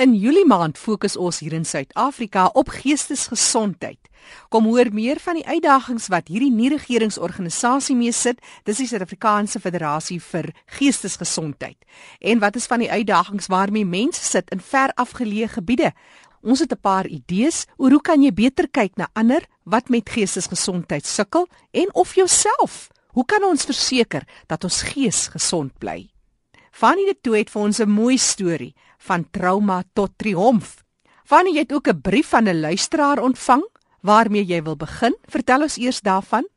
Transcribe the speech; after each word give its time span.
In 0.00 0.14
Julie 0.16 0.46
maand 0.48 0.78
fokus 0.80 1.12
ons 1.20 1.42
hier 1.44 1.52
in 1.52 1.66
Suid-Afrika 1.68 2.46
op 2.56 2.70
geestesgesondheid. 2.72 3.98
Kom 4.48 4.64
hoor 4.64 4.88
meer 4.96 5.18
van 5.20 5.36
die 5.36 5.44
uitdagings 5.44 6.06
wat 6.08 6.30
hierdie 6.32 6.52
nie-regeringsorganisasie 6.54 7.92
mee 7.98 8.14
sit. 8.16 8.38
Dis 8.64 8.78
die 8.80 8.86
Suid-Afrikaanse 8.88 9.60
Federasie 9.60 10.16
vir 10.24 10.48
Geestesgesondheid. 10.78 11.76
En 12.16 12.40
wat 12.40 12.56
is 12.56 12.68
van 12.70 12.80
die 12.80 12.88
uitdagings 12.88 13.50
waarmee 13.52 13.84
mense 13.84 14.24
sit 14.24 14.48
in 14.56 14.64
ver 14.64 14.94
afgeleë 14.96 15.50
gebiede? 15.58 15.92
Ons 16.40 16.64
het 16.64 16.72
'n 16.72 16.80
paar 16.80 17.06
idees 17.06 17.66
oor 17.76 17.90
hoe 17.90 18.00
kan 18.00 18.22
jy 18.22 18.32
beter 18.32 18.68
kyk 18.72 18.96
na 18.96 19.10
ander 19.12 19.44
wat 19.64 19.90
met 19.90 20.08
geestesgesondheid 20.08 21.04
sukkel 21.04 21.46
en 21.72 21.94
of 21.94 22.14
jouself. 22.14 22.88
Hoe 23.12 23.24
kan 23.24 23.44
ons 23.44 23.64
verseker 23.64 24.24
dat 24.46 24.64
ons 24.64 24.82
gees 24.82 25.28
gesond 25.28 25.78
bly? 25.78 26.08
Fanny 26.70 27.04
de 27.04 27.16
Tooy 27.20 27.38
het 27.38 27.50
vir 27.50 27.62
ons 27.62 27.80
'n 27.80 27.90
mooi 27.90 28.16
storie 28.16 28.74
van 29.00 29.26
trauma 29.30 29.82
tot 29.92 30.10
triomf. 30.16 30.84
Fanny 31.24 31.58
het 31.58 31.72
ook 31.72 31.88
'n 31.88 32.00
brief 32.00 32.28
van 32.28 32.48
'n 32.48 32.60
luisteraar 32.60 33.18
ontvang 33.22 33.64
waarmee 34.00 34.44
jy 34.44 34.62
wil 34.62 34.76
begin. 34.76 35.16
Vertel 35.24 35.62
ons 35.62 35.76
eers 35.76 36.00
daarvan. 36.00 36.48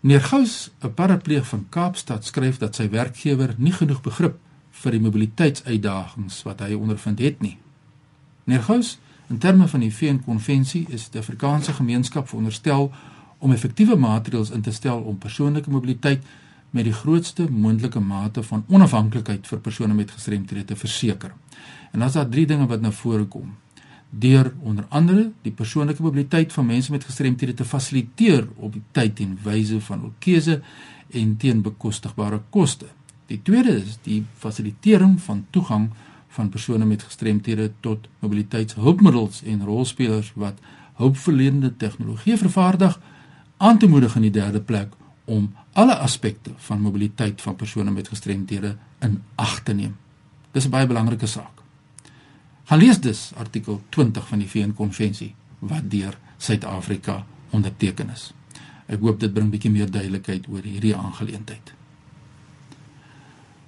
Meneer 0.00 0.20
Gous, 0.20 0.70
'n 0.80 0.94
parapleeg 0.94 1.46
van 1.46 1.66
Kaapstad 1.68 2.24
skryf 2.24 2.58
dat 2.58 2.74
sy 2.74 2.88
werkgewer 2.88 3.54
nie 3.56 3.72
genoeg 3.72 4.00
begrip 4.00 4.38
vir 4.70 4.90
die 4.90 5.00
mobiliteitsuitdagings 5.00 6.42
wat 6.42 6.60
hy 6.60 6.74
ondervind 6.74 7.18
het 7.18 7.40
nie. 7.40 7.58
Meneer 8.44 8.62
Gous, 8.62 8.98
in 9.28 9.38
terme 9.38 9.68
van 9.68 9.80
die 9.80 9.94
VN-konvensie 9.94 10.86
is 10.88 11.08
die 11.10 11.20
Afrikaanse 11.20 11.72
gemeenskap 11.72 12.28
veronderstel 12.28 12.92
om 13.38 13.52
effektiewe 13.52 13.96
maatreëls 13.96 14.50
in 14.50 14.62
te 14.62 14.72
stel 14.72 15.00
om 15.00 15.18
persoonlike 15.18 15.70
mobiliteit 15.70 16.24
met 16.70 16.84
die 16.86 16.94
grootste 16.94 17.48
moontlike 17.50 18.00
mate 18.00 18.42
van 18.42 18.64
onafhanklikheid 18.68 19.46
vir 19.46 19.58
persone 19.58 19.94
met 19.94 20.10
gestremthede 20.10 20.64
te 20.64 20.76
verseker. 20.76 21.34
En 21.92 22.02
as 22.02 22.14
daar 22.18 22.28
drie 22.28 22.46
dinge 22.46 22.66
wat 22.70 22.80
na 22.80 22.92
vore 22.94 23.24
kom, 23.24 23.56
deur 24.10 24.52
onder 24.62 24.86
andere 24.88 25.30
die 25.42 25.52
persoonlike 25.52 26.02
mobiliteit 26.02 26.52
van 26.52 26.66
mense 26.66 26.90
met 26.90 27.04
gestremthede 27.04 27.54
te 27.54 27.64
fasiliteer 27.64 28.48
op 28.56 28.72
die 28.72 28.82
tyd 28.92 29.20
en 29.20 29.38
wyse 29.42 29.80
van 29.80 30.00
hul 30.00 30.14
keuse 30.18 30.60
en 31.10 31.36
teen 31.36 31.62
bekostigbare 31.62 32.40
koste. 32.50 32.86
Die 33.30 33.40
tweede 33.42 33.76
is 33.78 33.98
die 34.02 34.24
fasilitering 34.38 35.18
van 35.22 35.44
toegang 35.50 35.90
van 36.34 36.48
persone 36.48 36.86
met 36.86 37.02
gestremthede 37.02 37.70
tot 37.80 38.08
mobiliteitshulpmiddels 38.18 39.42
en 39.42 39.64
rolspelers 39.66 40.32
wat 40.34 40.58
hulpverlenende 40.98 41.76
tegnologie 41.76 42.36
vervaardig 42.36 42.98
aan 43.56 43.78
te 43.78 43.86
moedig 43.86 44.14
in 44.16 44.26
die 44.28 44.34
derde 44.38 44.60
plek 44.60 44.98
om 45.30 45.46
alle 45.78 45.94
aspekte 46.02 46.50
van 46.66 46.80
mobiliteit 46.80 47.42
van 47.42 47.56
persone 47.56 47.90
met 47.90 48.08
gestremdhede 48.08 48.76
in 49.06 49.22
ag 49.34 49.60
te 49.62 49.72
neem. 49.72 49.96
Dis 50.52 50.66
'n 50.66 50.70
baie 50.70 50.86
belangrike 50.86 51.26
saak. 51.26 51.62
Gaan 52.64 52.78
lees 52.78 53.00
dus 53.00 53.32
artikel 53.36 53.82
20 53.88 54.28
van 54.28 54.38
die 54.38 54.48
VN-konvensie 54.48 55.34
wat 55.58 55.90
deur 55.90 56.18
Suid-Afrika 56.38 57.26
onderteken 57.50 58.10
is. 58.10 58.32
Ek 58.86 59.00
hoop 59.00 59.20
dit 59.20 59.32
bring 59.32 59.50
bietjie 59.50 59.70
meer 59.70 59.90
duidelikheid 59.90 60.48
oor 60.48 60.62
hierdie 60.62 60.96
aangeleentheid. 60.96 61.74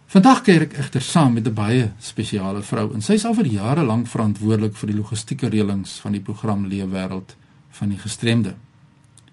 Vandag 0.06 0.42
kyk 0.42 0.62
ek 0.62 0.72
egter 0.78 1.00
saam 1.00 1.32
met 1.32 1.46
'n 1.46 1.54
baie 1.54 1.92
spesiale 1.98 2.62
vrou 2.62 2.94
en 2.94 3.00
sy 3.00 3.12
is 3.12 3.24
al 3.24 3.34
vir 3.34 3.46
jare 3.46 3.84
lank 3.84 4.06
verantwoordelik 4.06 4.76
vir 4.76 4.86
die 4.86 4.96
logistieke 4.96 5.48
reëlings 5.48 6.00
van 6.00 6.12
die 6.12 6.20
program 6.20 6.66
Leefwêreld 6.66 7.36
van 7.70 7.88
die 7.88 7.98
gestremde. 7.98 8.54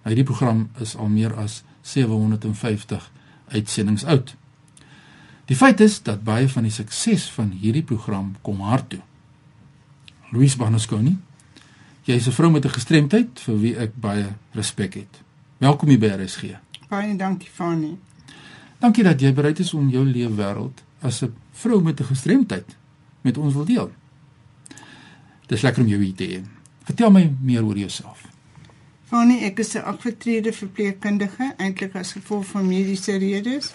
Hierdie 0.06 0.24
program 0.24 0.70
is 0.80 0.96
al 0.96 1.08
meer 1.08 1.36
as 1.36 1.64
750 1.82 3.12
uitsendings 3.48 4.06
oud. 4.06 4.36
Die 5.46 5.56
feit 5.56 5.80
is 5.80 6.02
dat 6.02 6.24
baie 6.24 6.50
van 6.50 6.64
die 6.64 6.72
sukses 6.72 7.30
van 7.34 7.50
hierdie 7.50 7.84
program 7.84 8.36
kom 8.42 8.62
haar 8.62 8.88
toe. 8.88 9.00
Louise 10.30 10.58
Barnasconi, 10.58 11.18
jy 12.04 12.16
is 12.16 12.28
'n 12.28 12.32
vrou 12.32 12.52
met 12.52 12.66
'n 12.66 12.70
gestremdheid 12.70 13.40
vir 13.40 13.60
wie 13.60 13.76
ek 13.78 13.96
baie 13.96 14.36
respek 14.54 14.94
het. 14.94 15.22
Welkom 15.58 15.90
hier 15.90 16.00
by 16.00 16.08
RSG. 16.08 16.44
Baie 16.90 17.16
dankie, 17.16 17.50
Fanny. 17.50 17.98
Dankie 18.80 19.04
dat 19.04 19.22
jy 19.22 19.34
bereid 19.34 19.60
is 19.60 19.74
om 19.74 19.90
jou 19.90 20.06
lewe 20.06 20.36
wêreld 20.36 20.84
as 21.02 21.22
'n 21.24 21.34
vrou 21.52 21.82
met 21.82 22.00
'n 22.00 22.06
gestremdheid 22.06 22.76
met 23.22 23.38
ons 23.38 23.54
wil 23.54 23.66
deel. 23.66 23.92
Dis 25.48 25.62
lekker 25.62 25.84
om 25.84 25.90
jou 25.90 26.04
hier 26.04 26.16
te 26.16 26.24
hê. 26.24 26.44
Vertel 26.84 27.12
my 27.12 27.36
meer 27.42 27.66
oor 27.66 27.78
jouself. 27.78 28.28
Fanny, 29.10 29.40
ek 29.42 29.58
is 29.60 29.74
'n 29.74 29.90
afgetrede 29.90 30.54
verpleegkundige, 30.54 31.54
eintlik 31.58 31.96
as 31.96 32.12
gevolg 32.12 32.46
van 32.46 32.68
mediese 32.68 33.18
redes, 33.18 33.74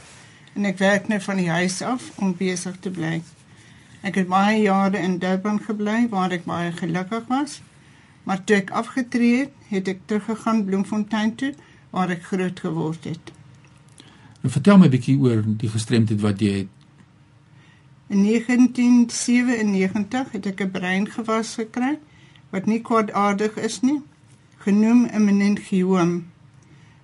en 0.54 0.64
ek 0.64 0.78
werk 0.78 1.08
nou 1.08 1.20
van 1.20 1.36
die 1.36 1.50
huis 1.50 1.82
af 1.82 2.18
om 2.22 2.36
besig 2.38 2.76
te 2.80 2.90
bly. 2.90 3.22
Ek 4.02 4.14
het 4.14 4.28
baie 4.28 4.62
jare 4.62 4.98
in 4.98 5.18
Durban 5.18 5.60
gebly 5.60 6.08
waar 6.08 6.30
ek 6.30 6.44
baie 6.44 6.72
gelukkig 6.72 7.26
was. 7.26 7.62
Maar 8.22 8.44
toe 8.44 8.56
ek 8.56 8.70
afgetree 8.70 9.38
het, 9.38 9.50
het 9.68 9.88
ek 9.88 9.98
teruggegaan 10.06 10.64
Bloemfontein 10.64 11.34
toe 11.34 11.54
waar 11.90 12.10
ek 12.10 12.22
groot 12.22 12.60
geword 12.60 13.04
het. 13.04 13.32
Nou 14.40 14.52
vertel 14.52 14.78
my 14.78 14.86
'n 14.86 14.90
bietjie 14.90 15.18
oor 15.18 15.42
die 15.46 15.68
gestremdheid 15.68 16.20
wat 16.20 16.40
jy 16.40 16.52
het. 16.58 16.68
In 18.06 18.22
1997 18.22 20.32
het 20.32 20.46
ek 20.46 20.60
'n 20.60 20.70
breingewas 20.70 21.54
gekry 21.54 21.98
wat 22.50 22.66
nie 22.66 22.80
kwaadaardig 22.80 23.56
is 23.56 23.80
nie 23.80 24.02
genoem 24.58 25.06
'n 25.06 25.24
meningioom. 25.24 26.26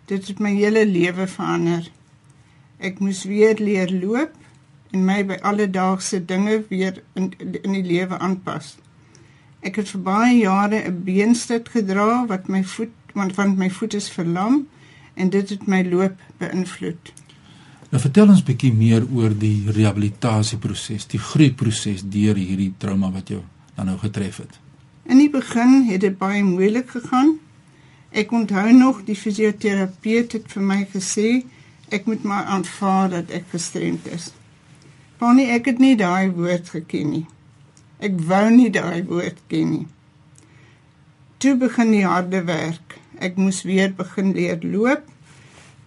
Dit 0.04 0.26
het 0.28 0.38
my 0.38 0.54
hele 0.54 0.86
lewe 0.86 1.26
verander. 1.26 1.90
Ek 2.78 2.98
moes 2.98 3.24
weer 3.24 3.54
leer 3.58 3.90
loop 3.92 4.32
en 4.90 5.04
my 5.04 5.26
by 5.26 5.38
alledaagse 5.42 6.24
dinge 6.24 6.64
weer 6.68 7.02
in 7.14 7.32
in 7.62 7.72
die 7.72 7.84
lewe 7.84 8.18
aanpas. 8.18 8.76
Ek 9.60 9.76
het 9.76 9.88
vir 9.88 10.00
baie 10.00 10.38
jare 10.38 10.88
'n 10.88 11.02
beenstit 11.04 11.68
gedra 11.68 12.26
wat 12.26 12.48
my 12.48 12.64
voet 12.64 12.94
want 13.14 13.34
van 13.34 13.56
my 13.56 13.70
voet 13.70 13.94
is 13.94 14.10
verlam 14.10 14.66
en 15.14 15.30
dit 15.30 15.48
het 15.48 15.66
my 15.66 15.82
loop 15.88 16.16
beïnvloed. 16.38 17.12
Nou 17.90 18.02
vertel 18.02 18.28
ons 18.28 18.42
bietjie 18.42 18.72
meer 18.72 19.06
oor 19.12 19.32
die 19.38 19.66
rehabilitasieproses, 19.66 21.06
die 21.06 21.18
groeiproses 21.18 22.02
deur 22.02 22.38
hierdie 22.38 22.74
trauma 22.78 23.10
wat 23.10 23.28
jou 23.28 23.42
dan 23.74 23.86
nou 23.86 23.98
getref 23.98 24.36
het. 24.36 24.59
In 25.10 25.18
die 25.18 25.30
begin 25.30 25.82
het 25.90 26.04
dit 26.06 26.18
baie 26.18 26.42
moeilik 26.46 26.92
gegaan 26.94 27.38
Ek 28.10 28.32
onthou 28.34 28.72
nog 28.74 29.04
die 29.06 29.14
fisioterapeut 29.14 30.32
het 30.34 30.46
vir 30.50 30.64
my 30.66 30.80
gesê 30.90 31.28
ek 31.94 32.08
moet 32.10 32.24
maar 32.26 32.48
aanvaar 32.50 33.10
dat 33.12 33.30
ek 33.34 33.46
gestremd 33.52 34.06
is. 34.10 34.30
Bonnie, 35.18 35.46
ek 35.54 35.70
het 35.70 35.78
nie 35.78 35.94
daai 35.98 36.30
woord 36.34 36.72
geken 36.74 37.10
nie. 37.14 37.26
Ek 38.02 38.18
wou 38.26 38.46
nie 38.50 38.70
daai 38.74 39.04
woord 39.06 39.38
ken 39.50 39.70
nie. 39.70 39.86
Toe 41.38 41.54
begin 41.60 41.94
die 41.94 42.06
harde 42.06 42.42
werk. 42.48 42.98
Ek 43.22 43.38
moes 43.38 43.62
weer 43.68 43.92
begin 43.94 44.32
leer 44.34 44.58
loop 44.64 45.06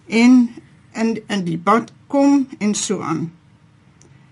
en 0.08 0.48
in 0.94 1.16
in 1.28 1.44
die 1.44 1.58
bad 1.58 1.92
kom 2.08 2.46
en 2.60 2.74
so 2.78 3.02
aan. 3.02 3.26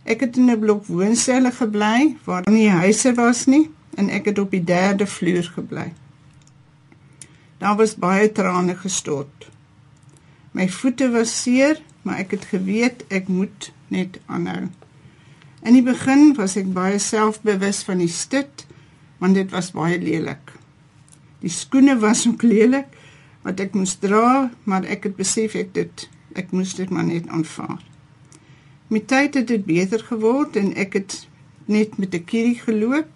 Ek 0.04 0.25
het 0.25 0.36
in 0.36 0.50
'n 0.50 0.60
blok 0.60 0.86
woonselle 0.86 1.52
gebly 1.52 2.16
waar 2.25 2.48
nie 2.48 2.70
huise 2.70 3.14
was 3.14 3.47
nie 3.47 3.69
en 3.94 4.08
ek 4.08 4.30
het 4.30 4.38
op 4.38 4.50
die 4.50 4.64
derde 4.64 5.06
vloer 5.06 5.48
gebly. 5.54 5.92
Daar 7.62 7.76
was 7.76 7.94
baie 7.94 8.32
trane 8.32 8.76
gestort. 8.76 9.48
My 10.53 10.69
voete 10.69 11.10
was 11.10 11.32
seer, 11.42 11.80
maar 12.02 12.19
ek 12.25 12.34
het 12.36 12.48
geweet 12.50 13.04
ek 13.08 13.28
moet 13.28 13.70
net 13.88 14.19
aanhou. 14.26 14.69
In 15.62 15.76
die 15.78 15.84
begin 15.86 16.32
was 16.34 16.56
ek 16.58 16.72
baie 16.75 16.98
selfbewus 16.98 17.84
van 17.86 18.02
die 18.02 18.10
stit, 18.10 18.66
want 19.22 19.38
dit 19.38 19.52
was 19.54 19.70
baie 19.76 20.00
lelik. 20.02 20.50
Die 21.42 21.52
skoene 21.52 21.94
was 22.02 22.26
ook 22.26 22.42
lelik 22.42 22.91
wat 23.47 23.62
ek 23.62 23.76
moes 23.78 23.94
dra, 24.02 24.50
maar 24.66 24.86
ek 24.86 25.08
het 25.10 25.16
besef 25.19 25.54
ek 25.58 25.72
dit 25.78 26.08
ek 26.38 26.52
moes 26.56 26.72
dit 26.78 26.91
maar 26.91 27.04
net 27.04 27.28
aanvaar. 27.28 27.82
Met 28.88 29.06
tyd 29.06 29.34
het 29.36 29.48
dit 29.50 29.64
beter 29.64 30.00
geword 30.08 30.56
en 30.56 30.72
ek 30.81 30.97
het 30.98 31.16
net 31.70 31.98
met 31.98 32.14
'n 32.14 32.25
kierie 32.25 32.58
geloop 32.58 33.08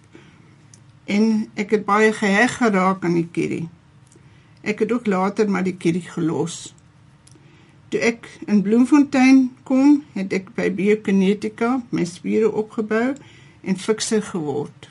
en 1.07 1.47
ek 1.55 1.71
het 1.75 1.85
baie 1.87 2.11
geheg 2.13 2.57
geraak 2.59 3.05
aan 3.07 3.15
die 3.15 3.27
kierie. 3.31 3.67
Ek 4.61 4.83
het 4.83 4.91
ook 4.91 5.07
later 5.07 5.49
maar 5.49 5.63
die 5.63 5.77
kierie 5.79 6.03
gelos. 6.03 6.73
Toe 7.87 7.99
ek 8.03 8.27
in 8.51 8.61
Bloemfontein 8.61 9.45
kom, 9.63 10.01
het 10.13 10.33
ek 10.35 10.51
by 10.57 10.67
Biokinetica 10.75 11.77
my 11.95 12.03
spiere 12.05 12.51
opgebou 12.51 13.13
en 13.63 13.79
fikser 13.79 14.23
geword. 14.33 14.89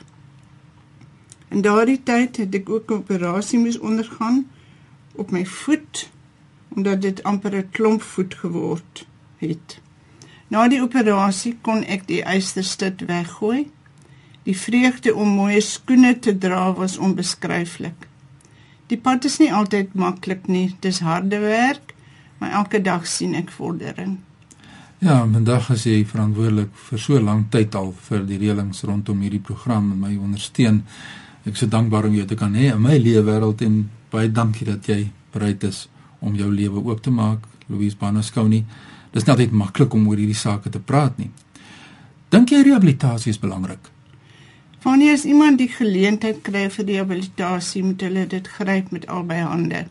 In 1.53 1.61
daardie 1.61 1.99
tyd 2.03 2.41
het 2.41 2.55
ek 2.57 2.69
ook 2.69 2.89
'n 2.89 3.01
operasie 3.05 3.59
moes 3.59 3.77
ondergaan 3.79 4.47
op 5.13 5.31
my 5.31 5.45
voet 5.45 6.09
omdat 6.75 7.01
dit 7.01 7.23
amper 7.23 7.55
'n 7.55 7.69
klompvoet 7.71 8.33
geword 8.33 9.05
het. 9.37 9.79
Na 10.47 10.67
die 10.67 10.81
operasie 10.81 11.57
kon 11.61 11.83
ek 11.83 12.07
die 12.07 12.23
eysterstit 12.23 13.05
weggooi. 13.05 13.67
Die 14.47 14.55
vreugde 14.55 15.11
om 15.11 15.33
mooi 15.35 15.59
skoene 15.61 16.13
te 16.23 16.31
dra 16.39 16.69
was 16.77 16.95
onbeskryflik. 17.03 18.05
Die 18.87 18.95
pad 18.95 19.25
is 19.27 19.41
nie 19.41 19.49
altyd 19.51 19.97
maklik 19.99 20.45
nie. 20.47 20.69
Dis 20.79 21.01
harde 21.03 21.41
werk, 21.43 21.91
maar 22.39 22.53
elke 22.61 22.79
dag 22.81 23.03
sien 23.11 23.35
ek 23.35 23.51
vordering. 23.51 24.15
Ja, 25.03 25.19
vandag 25.27 25.67
is 25.75 25.83
jy 25.85 25.99
verantwoordelik 26.07 26.71
vir 26.87 27.01
so 27.03 27.19
lank 27.19 27.51
tyd 27.51 27.75
al 27.75 27.91
vir 28.07 28.23
die 28.29 28.37
reëlings 28.39 28.85
rondom 28.87 29.19
hierdie 29.25 29.43
program 29.43 29.91
en 29.91 29.99
my 30.05 30.13
ondersteun. 30.15 30.79
Ek 31.43 31.51
is 31.51 31.65
so 31.65 31.73
dankbaar 31.73 32.07
om 32.07 32.15
jou 32.15 32.25
te 32.29 32.39
kan 32.39 32.55
hê 32.55 32.71
in 32.71 32.81
my 32.81 32.95
lewe 32.95 33.25
wêreld 33.27 33.65
en 33.67 33.75
baie 34.13 34.31
dankie 34.31 34.69
dat 34.71 34.87
jy 34.87 35.01
bereid 35.35 35.67
is 35.67 35.83
om 36.23 36.39
jou 36.39 36.47
lewe 36.49 36.79
oop 36.87 37.03
te 37.03 37.11
maak, 37.11 37.43
Louise 37.67 37.99
Banascouni. 37.99 38.63
Dit 39.11 39.21
is 39.21 39.27
net 39.27 39.51
maklik 39.51 39.93
om 39.93 40.07
oor 40.07 40.17
hierdie 40.17 40.39
sake 40.39 40.71
te 40.71 40.79
praat 40.79 41.19
nie. 41.19 41.29
Dink 42.31 42.55
jy 42.55 42.63
rehabilitasie 42.63 43.35
is 43.35 43.43
belangrik? 43.43 43.96
Wanneer 44.87 45.17
as 45.17 45.25
iemand 45.27 45.57
die 45.59 45.67
geleentheid 45.67 46.37
kry 46.47 46.61
vir 46.71 46.85
rehabilitasie, 46.87 47.81
moet 47.83 48.03
hulle 48.05 48.21
dit 48.31 48.45
gryp 48.47 48.93
met 48.95 49.07
albei 49.11 49.41
hande. 49.43 49.81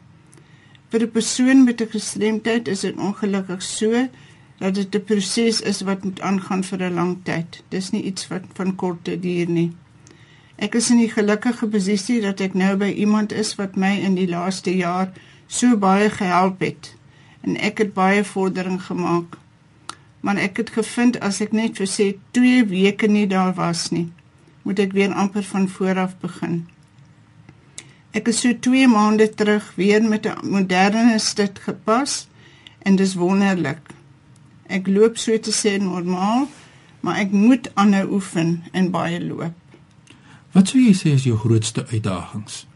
Vir 0.89 1.03
'n 1.05 1.11
persoon 1.17 1.65
met 1.65 1.83
'n 1.83 1.93
gestremdheid 1.97 2.69
is 2.75 2.81
dit 2.81 2.97
ongelukkig 2.97 3.63
so 3.63 4.09
dat 4.59 4.75
dit 4.75 4.95
'n 4.95 5.05
proses 5.05 5.61
is 5.61 5.83
wat 5.83 6.05
moet 6.05 6.21
aangaan 6.21 6.65
vir 6.65 6.83
'n 6.83 6.95
lang 6.95 7.13
tyd. 7.25 7.63
Dis 7.69 7.91
nie 7.91 8.03
iets 8.03 8.29
wat 8.29 8.43
van 8.55 8.75
kort 8.75 9.05
te 9.05 9.21
duur 9.21 9.49
nie. 9.49 9.71
Ek 10.57 10.75
is 10.75 10.91
in 10.91 10.99
die 10.99 11.13
gelukkige 11.13 11.67
posisie 11.67 12.21
dat 12.21 12.41
ek 12.41 12.55
nou 12.55 12.77
by 12.77 12.89
iemand 12.89 13.33
is 13.33 13.55
wat 13.55 13.77
my 13.77 13.95
in 14.01 14.15
die 14.15 14.29
laaste 14.29 14.77
jaar 14.77 15.13
so 15.47 15.77
baie 15.77 16.11
gehelp 16.11 16.61
het 16.61 16.95
en 17.41 17.57
ek 17.57 17.79
het 17.79 17.95
baie 17.95 18.25
vordering 18.25 18.83
gemaak. 18.83 19.37
Maar 20.21 20.37
ek 20.37 20.57
het 20.57 20.71
gevind 20.71 21.21
as 21.21 21.41
ek 21.41 21.53
net 21.53 21.77
vir 21.77 21.87
sê 21.87 22.17
2 22.31 22.65
weke 22.65 23.07
nie 23.07 23.27
daar 23.27 23.55
was 23.55 23.91
nie, 23.91 24.09
moet 24.67 24.81
ek 24.83 24.97
weer 24.97 25.13
amper 25.15 25.45
van 25.47 25.69
voor 25.71 25.99
af 26.03 26.17
begin. 26.19 26.65
Ek 28.17 28.27
is 28.33 28.41
so 28.43 28.51
2 28.51 28.89
maande 28.91 29.29
terug 29.31 29.73
weer 29.79 30.03
met 30.03 30.27
'n 30.27 30.51
moderne 30.51 31.19
stit 31.19 31.59
gepas 31.59 32.27
en 32.83 32.97
dis 32.97 33.15
wonderlik. 33.15 33.83
Ek 34.67 34.87
loop 34.87 35.17
so 35.17 35.39
te 35.39 35.53
sê 35.53 35.79
normaal, 35.83 36.49
maar 37.01 37.17
ek 37.17 37.31
moet 37.31 37.71
aanhou 37.75 38.11
oefen 38.19 38.65
en 38.73 38.91
baie 38.91 39.25
loop. 39.25 39.55
Wat 40.53 40.69
sou 40.69 40.81
jy 40.83 40.95
sê 40.95 41.13
is 41.15 41.25
jou 41.25 41.39
grootste 41.39 41.87
uitdagings? 41.87 42.67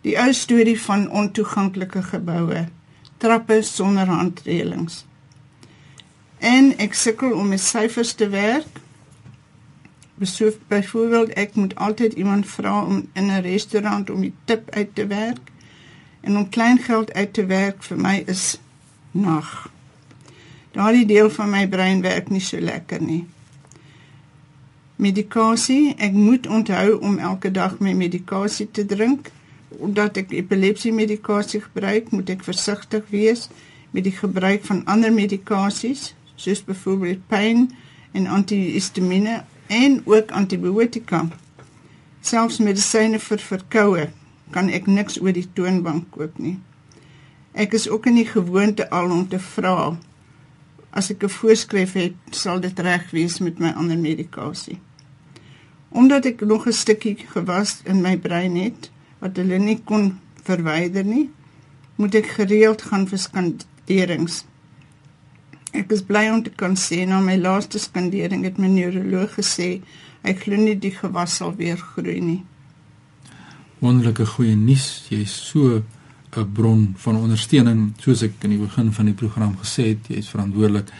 Die 0.00 0.18
ou 0.18 0.32
storie 0.32 0.80
van 0.80 1.10
ontoeganklike 1.10 2.02
geboue, 2.02 2.68
trappe 3.16 3.62
sonder 3.62 4.06
handreëlings. 4.06 5.04
En 6.38 6.76
ek 6.78 6.94
sukkel 6.94 7.32
om 7.32 7.48
met 7.48 7.60
syfers 7.60 8.12
te 8.12 8.28
werk. 8.28 8.80
Besoek 10.20 10.56
byvoorbeeld 10.68 11.32
ek 11.40 11.54
moet 11.54 11.74
altyd 11.74 12.12
iemand 12.12 12.46
vra 12.46 12.84
om 12.84 13.08
in 13.12 13.30
'n 13.32 13.40
restaurant 13.40 14.10
om 14.10 14.20
die 14.20 14.34
tip 14.44 14.70
uit 14.70 14.94
te 14.94 15.06
werk 15.06 15.38
en 16.20 16.36
om 16.36 16.48
klein 16.48 16.78
geld 16.78 17.12
uit 17.12 17.32
te 17.32 17.46
werk 17.46 17.82
vir 17.82 17.96
my 17.96 18.22
is 18.26 18.58
nag. 19.10 19.70
Daardie 20.70 21.06
deel 21.06 21.30
van 21.30 21.50
my 21.50 21.68
brein 21.68 22.00
werk 22.00 22.28
nie 22.30 22.40
so 22.40 22.60
lekker 22.60 23.02
nie. 23.02 23.26
Medikasie, 24.96 25.94
ek 25.96 26.12
moet 26.12 26.46
onthou 26.46 26.98
om 27.00 27.18
elke 27.18 27.50
dag 27.50 27.78
my 27.78 27.92
medikasie 27.92 28.68
te 28.70 28.86
drink. 28.86 29.30
Omdat 29.68 30.16
ek 30.16 30.30
epilepsie 30.30 30.92
medikasie 30.92 31.60
gebruik, 31.60 32.10
moet 32.10 32.28
ek 32.30 32.44
versigtig 32.44 33.08
wees 33.08 33.48
met 33.90 34.04
die 34.04 34.12
gebruik 34.12 34.64
van 34.64 34.84
ander 34.84 35.12
medikasies, 35.12 36.14
soos 36.34 36.64
byvoorbeeld 36.64 37.26
pyn 37.26 37.70
en 38.12 38.26
antihistamiene 38.26 39.40
en 39.70 40.00
ook 40.04 40.32
antibiotika. 40.34 41.24
Selfs 42.20 42.58
medisyne 42.58 43.20
vir 43.22 43.38
verkoue 43.38 44.08
kan 44.50 44.68
ek 44.68 44.90
niks 44.90 45.20
oor 45.22 45.32
die 45.32 45.46
toonbank 45.54 46.10
koop 46.10 46.38
nie. 46.42 46.58
Ek 47.54 47.74
is 47.78 47.88
ook 47.88 48.06
in 48.10 48.18
die 48.18 48.26
gewoonte 48.26 48.88
al 48.90 49.10
om 49.14 49.26
te 49.28 49.38
vra 49.38 49.94
as 50.90 51.10
ek 51.10 51.22
'n 51.22 51.36
voorskrif 51.38 51.92
het, 51.94 52.14
sal 52.30 52.60
dit 52.60 52.78
reg 52.78 53.10
wees 53.10 53.38
met 53.38 53.58
my 53.58 53.70
ander 53.70 53.98
medikasie. 53.98 54.78
Omdat 55.88 56.24
ek 56.24 56.40
nog 56.40 56.66
'n 56.66 56.72
stukkie 56.72 57.16
gewas 57.16 57.80
in 57.84 58.00
my 58.00 58.16
brein 58.16 58.56
het 58.56 58.90
wat 59.18 59.36
hulle 59.36 59.58
nie 59.58 59.80
kon 59.84 60.18
verwyder 60.42 61.04
nie, 61.04 61.30
moet 61.96 62.14
ek 62.14 62.26
gereeld 62.26 62.82
gaan 62.82 63.06
vir 63.06 63.18
skanderings. 63.18 64.44
Ek 65.72 65.92
is 65.94 66.02
bly 66.02 66.26
om 66.32 66.42
te 66.42 66.50
kan 66.50 66.74
sê 66.74 67.04
na 67.06 67.20
my 67.22 67.36
laaste 67.38 67.78
skandering 67.78 68.42
het 68.44 68.58
my 68.58 68.66
neuroloog 68.66 69.36
gesê 69.38 69.80
hy 70.24 70.32
glo 70.42 70.56
nie 70.58 70.74
die 70.74 70.90
gewas 70.90 71.36
sal 71.38 71.54
weer 71.56 71.78
groei 71.78 72.20
nie. 72.20 72.40
Wonderlike 73.80 74.26
goeie 74.34 74.56
nuus, 74.56 75.06
jy 75.08 75.22
is 75.22 75.32
so 75.32 75.82
'n 76.36 76.52
bron 76.54 76.94
van 76.96 77.16
ondersteuning 77.16 77.92
soos 77.98 78.22
ek 78.22 78.44
in 78.44 78.50
die 78.50 78.58
begin 78.58 78.92
van 78.92 79.06
die 79.06 79.14
program 79.14 79.56
gesê 79.62 79.94
het 79.94 80.08
jy 80.08 80.18
is 80.18 80.28
verantwoordelik 80.28 80.90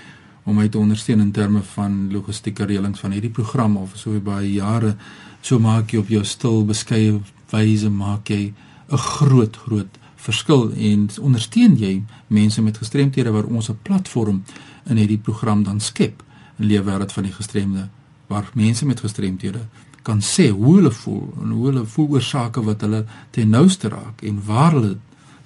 om 0.44 0.56
my 0.56 0.69
te 0.69 0.78
ondersteun 0.78 1.20
in 1.20 1.32
terme 1.32 1.62
van 1.75 2.11
logistieke 2.12 2.67
reëlings 2.67 3.00
van 3.00 3.12
hierdie 3.12 3.31
program 3.31 3.76
of 3.76 3.94
so 3.94 4.19
baie 4.20 4.52
jare 4.52 4.96
so 5.43 5.58
maak 5.58 5.93
jy 5.93 5.99
op 5.99 6.08
jou 6.08 6.25
stil 6.25 6.64
beskeie 6.64 7.20
wyse 7.52 7.90
maak 7.90 8.31
jy 8.31 8.52
'n 8.90 8.96
groot 8.96 9.56
groot 9.56 10.00
verskil 10.20 10.70
en 10.76 11.08
ondersteun 11.20 11.76
jy 11.81 12.02
mense 12.26 12.62
met 12.62 12.78
gestremthede 12.78 13.31
waar 13.31 13.49
ons 13.49 13.70
'n 13.70 13.78
platform 13.82 14.43
in 14.87 14.96
hierdie 14.96 15.19
program 15.19 15.62
dan 15.62 15.81
skep 15.81 16.22
in 16.58 16.67
leefwêreld 16.67 17.12
van 17.12 17.22
die 17.22 17.32
gestremde 17.32 17.88
waar 18.26 18.50
mense 18.55 18.87
met 18.87 19.00
gestremthede 19.00 19.61
kan 20.02 20.20
sê 20.20 20.49
hoe 20.49 20.76
hulle 20.76 20.90
voel 20.90 21.34
en 21.43 21.50
hoe 21.50 21.67
hulle 21.67 21.84
voel 21.84 22.08
oor 22.08 22.22
sake 22.22 22.62
wat 22.64 22.81
hulle 22.81 23.05
ten 23.31 23.49
nouste 23.49 23.88
raak 23.88 24.22
en 24.22 24.43
waar 24.44 24.72
hulle 24.72 24.96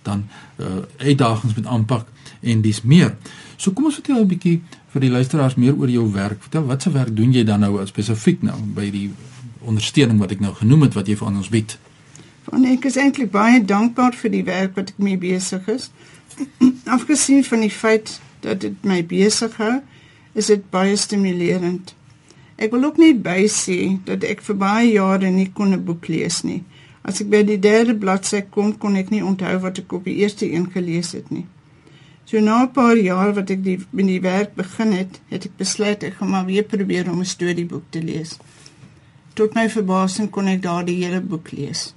dan 0.02 0.26
uh, 0.56 0.66
uitdagings 0.98 1.54
moet 1.54 1.66
aanpak 1.66 2.06
en 2.40 2.60
dis 2.60 2.82
meer. 2.82 3.16
So 3.56 3.72
kom 3.72 3.84
ons 3.84 3.94
vertel 3.94 4.20
'n 4.20 4.28
bietjie 4.28 4.62
vir 4.92 5.00
die 5.00 5.10
luisteraars 5.10 5.54
meer 5.54 5.74
oor 5.76 5.90
jou 5.90 6.12
werk. 6.12 6.42
Vertel 6.42 6.66
watse 6.66 6.90
werk 6.90 7.16
doen 7.16 7.32
jy 7.32 7.44
dan 7.44 7.60
nou 7.60 7.86
spesifiek 7.86 8.42
nou 8.42 8.58
by 8.74 8.90
die 8.90 9.10
ondersteuning 9.60 10.18
wat 10.18 10.30
ek 10.30 10.40
nou 10.40 10.54
genoem 10.54 10.82
het 10.82 10.94
wat 10.94 11.08
jy 11.08 11.16
vir 11.16 11.28
ons 11.28 11.48
bied? 11.48 11.78
Want 12.50 12.66
ek 12.66 12.84
is 12.84 12.96
eintlik 13.00 13.30
baie 13.30 13.64
dankbaar 13.64 14.14
vir 14.14 14.30
die 14.30 14.44
werk 14.44 14.76
wat 14.76 14.92
ek 14.94 14.98
mee 14.98 15.16
besig 15.16 15.68
is. 15.68 15.90
Afgesien 16.96 17.44
van 17.44 17.60
die 17.60 17.72
feit 17.72 18.20
dat 18.44 18.60
dit 18.60 18.84
my 18.84 19.00
besig 19.06 19.56
hou, 19.56 19.80
is 20.34 20.50
dit 20.52 20.64
baie 20.70 20.96
stimulerend. 20.96 21.94
Ek 22.56 22.70
wil 22.74 22.84
ook 22.90 23.00
net 23.02 23.22
bysê 23.24 23.96
dat 24.06 24.26
ek 24.26 24.42
vir 24.46 24.58
baie 24.58 24.92
jare 24.92 25.30
nie 25.30 25.50
kon 25.54 25.72
'n 25.72 25.84
boek 25.84 26.08
lees 26.08 26.42
nie. 26.44 26.62
As 27.02 27.20
ek 27.20 27.28
by 27.28 27.42
die 27.42 27.58
derde 27.58 27.94
bladsy 27.94 28.42
kom, 28.50 28.72
kon 28.78 28.96
ek 28.96 29.10
nie 29.10 29.24
onthou 29.24 29.58
wat 29.60 29.78
ek 29.78 29.92
op 29.92 30.04
die 30.04 30.20
eerste 30.22 30.46
een 30.50 30.70
gelees 30.70 31.12
het 31.12 31.30
nie. 31.30 31.46
So 32.24 32.40
na 32.40 32.62
'n 32.62 32.72
paar 32.72 32.96
jaar 32.96 33.34
wat 33.34 33.50
ek 33.50 33.64
die 33.64 33.78
met 33.90 34.06
die 34.06 34.20
werk 34.20 34.54
begin 34.54 34.92
het, 34.92 35.20
het 35.28 35.44
ek 35.44 35.56
besluit 35.56 36.02
ek 36.02 36.14
gaan 36.14 36.30
maar 36.30 36.46
weer 36.46 36.64
probeer 36.64 37.10
om 37.10 37.20
'n 37.20 37.24
storieboek 37.24 37.84
te 37.90 38.02
lees. 38.02 38.38
Tot 39.34 39.54
my 39.54 39.68
verbasing 39.68 40.30
kon 40.30 40.46
ek 40.46 40.62
daardie 40.62 41.04
hele 41.04 41.20
boek 41.20 41.52
lees. 41.52 41.94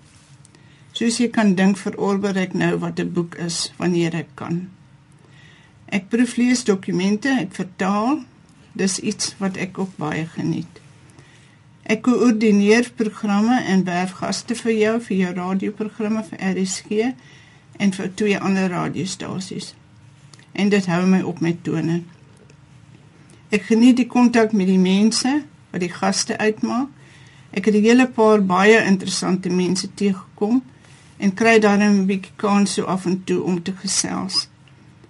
Soos 0.97 1.19
jy 1.21 1.27
kan 1.29 1.51
dink 1.53 1.77
verorber 1.77 2.37
ek 2.41 2.55
nou 2.57 2.71
wat 2.81 2.99
'n 2.99 3.13
boek 3.13 3.35
is 3.47 3.71
wanneer 3.77 4.15
ek 4.15 4.29
kan. 4.35 4.69
Ek 5.93 6.09
proeflees 6.09 6.63
dokumente, 6.63 7.29
ek 7.29 7.51
vertaal. 7.53 8.23
Dis 8.73 8.99
iets 8.99 9.35
wat 9.37 9.57
ek 9.57 9.77
ook 9.77 9.93
baie 9.97 10.25
geniet. 10.25 10.81
Ek 11.83 12.01
koördineer 12.01 12.89
programme 12.95 13.61
en 13.63 13.83
werf 13.83 14.11
gaste 14.11 14.55
vir 14.55 14.71
jou 14.71 14.99
vir 15.01 15.17
jou 15.17 15.33
radioprogramme 15.33 16.23
vir 16.29 16.39
RSG 16.53 17.13
en 17.77 17.93
vir 17.93 18.09
twee 18.15 18.39
ander 18.39 18.69
radiostasies. 18.69 19.73
En 20.53 20.69
dit 20.69 20.85
hou 20.85 21.05
my 21.05 21.21
op 21.21 21.39
met 21.39 21.63
tone. 21.63 22.01
Ek 23.49 23.69
geniet 23.69 23.97
die 23.97 24.07
kontak 24.07 24.51
met 24.51 24.67
die 24.67 24.81
mense 24.81 25.43
wat 25.71 25.81
die 25.81 25.93
gaste 25.93 26.37
uitmaak. 26.37 26.89
Ek 27.51 27.65
het 27.65 27.75
'n 27.75 27.83
hele 27.83 28.07
paar 28.07 28.41
baie 28.41 28.83
interessante 28.85 29.49
mense 29.49 29.87
teëgekom 29.93 30.63
en 31.17 31.33
kry 31.33 31.59
dan 31.59 31.81
'n 31.83 32.05
bietjie 32.05 32.33
kans 32.35 32.73
so 32.73 32.83
af 32.83 33.05
en 33.05 33.23
toe 33.23 33.41
om 33.43 33.63
te 33.63 33.73
gesels. 33.75 34.47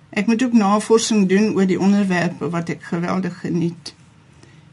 Ek 0.10 0.28
moet 0.28 0.44
ook 0.44 0.54
navorsing 0.54 1.28
doen 1.30 1.54
oor 1.56 1.66
die 1.66 1.80
onderwerpe 1.80 2.50
wat 2.50 2.70
ek 2.70 2.84
geweldig 2.84 3.40
geniet. 3.40 3.94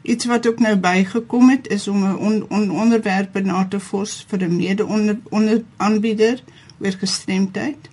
Iets 0.01 0.25
wat 0.25 0.47
ook 0.47 0.59
nou 0.59 0.75
bygekom 0.75 1.49
het 1.49 1.67
is 1.67 1.87
om 1.87 2.03
'n 2.03 2.17
on, 2.17 2.45
on, 2.49 2.71
onderwerp 2.71 3.41
na 3.43 3.65
te 3.65 3.79
vors 3.79 4.25
vir 4.27 4.43
'n 4.43 4.55
mede 4.55 4.85
onder, 4.85 5.17
onder 5.29 5.63
aanbieder 5.77 6.43
oor 6.79 6.91
gestremdheid. 6.91 7.89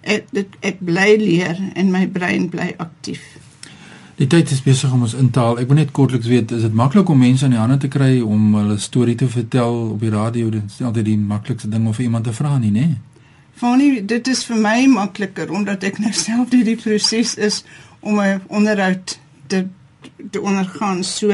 Ek 0.00 0.24
dit 0.30 0.48
ek 0.60 0.76
bly 0.78 1.16
leer 1.18 1.58
en 1.74 1.90
my 1.90 2.06
brein 2.06 2.48
bly 2.48 2.74
aktief. 2.76 3.45
Die 4.16 4.26
tyd 4.32 4.48
is 4.50 4.62
besig 4.64 4.92
om 4.96 5.02
ons 5.04 5.12
in 5.12 5.28
te 5.28 5.42
haal. 5.44 5.58
Ek 5.60 5.68
wil 5.68 5.76
net 5.76 5.90
kortliks 5.92 6.28
weet, 6.30 6.52
is 6.56 6.62
dit 6.64 6.76
maklik 6.76 7.10
om 7.12 7.18
mense 7.20 7.44
in 7.44 7.52
die 7.52 7.60
hande 7.60 7.76
te 7.82 7.90
kry 7.92 8.14
om 8.24 8.54
hulle 8.56 8.78
storie 8.80 9.16
te 9.20 9.28
vertel 9.28 9.74
op 9.90 10.00
die 10.00 10.12
radio? 10.12 10.48
Dit 10.54 10.70
is 10.70 10.80
altyd 10.80 11.04
die 11.10 11.18
maklikste 11.20 11.68
ding 11.68 11.84
om 11.84 11.92
vir 11.96 12.06
iemand 12.06 12.24
te 12.24 12.32
vra 12.36 12.54
nie, 12.62 12.72
né? 12.72 12.86
Fanie, 13.60 14.00
dit 14.04 14.28
is 14.32 14.40
vir 14.48 14.56
my 14.60 14.78
makliker 14.92 15.52
omdat 15.52 15.84
ek 15.88 16.00
nou 16.00 16.12
self 16.16 16.48
deur 16.52 16.64
die 16.64 16.78
proses 16.80 17.34
is 17.36 17.62
om 18.00 18.20
'n 18.20 18.40
onderhoud 18.48 19.18
te 19.48 19.66
te 20.30 20.40
ondergaan. 20.40 21.04
So 21.04 21.30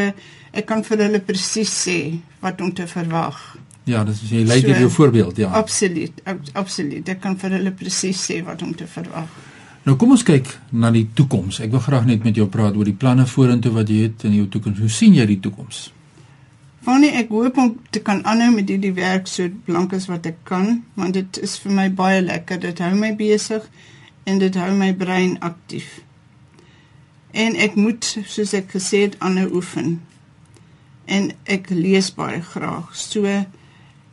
ek 0.53 0.67
kan 0.67 0.83
vir 0.83 1.07
hulle 1.07 1.21
presies 1.21 1.71
sê 1.87 2.19
wat 2.41 2.61
om 2.61 2.73
te 2.73 2.87
verwag. 2.87 3.39
Ja, 3.85 4.05
dis 4.05 4.21
jy 4.31 4.45
lei 4.47 4.61
so, 4.61 4.69
jou 4.69 4.91
voorbeeld, 4.91 5.37
ja. 5.37 5.49
Absoluut, 5.51 6.13
ab, 6.25 6.39
absoluut. 6.53 7.09
Ek 7.09 7.21
kan 7.21 7.39
vir 7.39 7.51
hulle 7.51 7.71
presies 7.71 8.31
sê 8.31 8.43
wat 8.45 8.63
om 8.63 8.75
te 8.75 8.87
verwag. 8.87 9.29
Nou 9.83 9.97
kom 9.99 10.13
ons 10.15 10.23
kyk 10.23 10.47
na 10.79 10.93
die 10.95 11.09
toekoms. 11.19 11.59
Ek 11.65 11.73
wil 11.75 11.83
graag 11.83 12.05
net 12.07 12.23
met 12.23 12.37
jou 12.39 12.47
praat 12.51 12.77
oor 12.79 12.87
die 12.87 12.95
planne 12.95 13.25
vorentoe 13.27 13.73
wat 13.75 13.89
jy 13.91 14.05
het 14.07 14.23
in 14.29 14.37
jou 14.37 14.47
toekoms. 14.51 14.79
Hoe 14.79 14.91
sien 14.93 15.17
jy 15.17 15.25
die 15.27 15.41
toekoms? 15.43 15.89
Wanneer 16.87 17.19
ek 17.23 17.33
hoop 17.35 17.59
om 17.59 17.73
te 17.95 18.03
kan 18.03 18.23
aanhou 18.27 18.53
met 18.55 18.71
hierdie 18.71 18.93
werk 18.95 19.27
so 19.31 19.51
blank 19.67 19.95
as 19.99 20.07
wat 20.11 20.29
ek 20.31 20.39
kan, 20.47 20.85
want 20.99 21.19
dit 21.19 21.41
is 21.43 21.57
vir 21.63 21.75
my 21.75 21.89
baie 21.99 22.21
lekker. 22.23 22.61
Dit 22.63 22.83
hou 22.83 22.93
my 22.95 23.11
besig 23.19 23.67
en 24.27 24.39
dit 24.39 24.59
hou 24.59 24.69
my 24.79 24.93
brein 24.95 25.35
aktief. 25.43 25.99
En 27.35 27.59
ek 27.59 27.75
moet 27.75 28.07
soos 28.07 28.55
ek 28.55 28.71
gesê 28.77 29.09
het 29.09 29.19
aanhou 29.19 29.49
oefen. 29.59 29.97
En 31.11 31.33
ek 31.51 31.73
lees 31.75 32.13
baie 32.15 32.39
graag. 32.53 32.95
So 32.95 33.27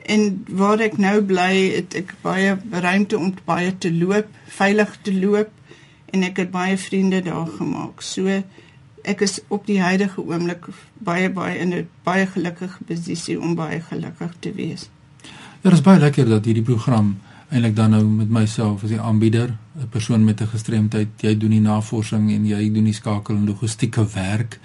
en 0.09 0.27
waar 0.49 0.81
ek 0.81 0.97
nou 0.97 1.19
bly, 1.21 1.53
het 1.77 1.93
ek 1.93 2.15
baie 2.25 2.57
ruimte 2.57 3.21
om 3.21 3.35
baie 3.45 3.69
te 3.77 3.93
loop, 3.93 4.33
veilig 4.57 4.97
te 5.05 5.13
loop 5.13 5.53
en 6.11 6.23
ek 6.23 6.37
het 6.37 6.51
baie 6.51 6.77
vriende 6.77 7.21
daar 7.21 7.47
gemaak. 7.57 8.01
So 8.01 8.41
ek 9.01 9.21
is 9.21 9.39
op 9.47 9.65
die 9.65 9.79
huidige 9.81 10.21
oomblik 10.21 10.67
baie 10.93 11.29
baie 11.29 11.57
in 11.59 11.73
'n 11.73 11.87
baie 12.03 12.27
gelukkige 12.27 12.83
posisie 12.83 13.39
om 13.39 13.55
baie 13.55 13.81
gelukkig 13.81 14.33
te 14.39 14.53
wees. 14.53 14.89
Ja, 15.61 15.69
dit 15.69 15.79
is 15.79 15.81
baie 15.81 15.99
lekker 15.99 16.29
dat 16.29 16.45
hierdie 16.45 16.63
program 16.63 17.17
eintlik 17.49 17.75
dan 17.75 17.89
nou 17.89 18.03
met 18.05 18.29
myself 18.29 18.83
as 18.83 18.89
die 18.89 19.01
aanbieder, 19.01 19.57
'n 19.81 19.89
persoon 19.89 20.23
met 20.23 20.41
'n 20.41 20.47
gestremdheid, 20.47 21.07
jy 21.17 21.37
doen 21.37 21.49
die 21.49 21.61
navorsing 21.61 22.31
en 22.31 22.45
jy 22.45 22.71
doen 22.71 22.83
die 22.83 22.93
skakel 22.93 23.35
en 23.35 23.45
logistieke 23.45 24.05
werk. 24.13 24.59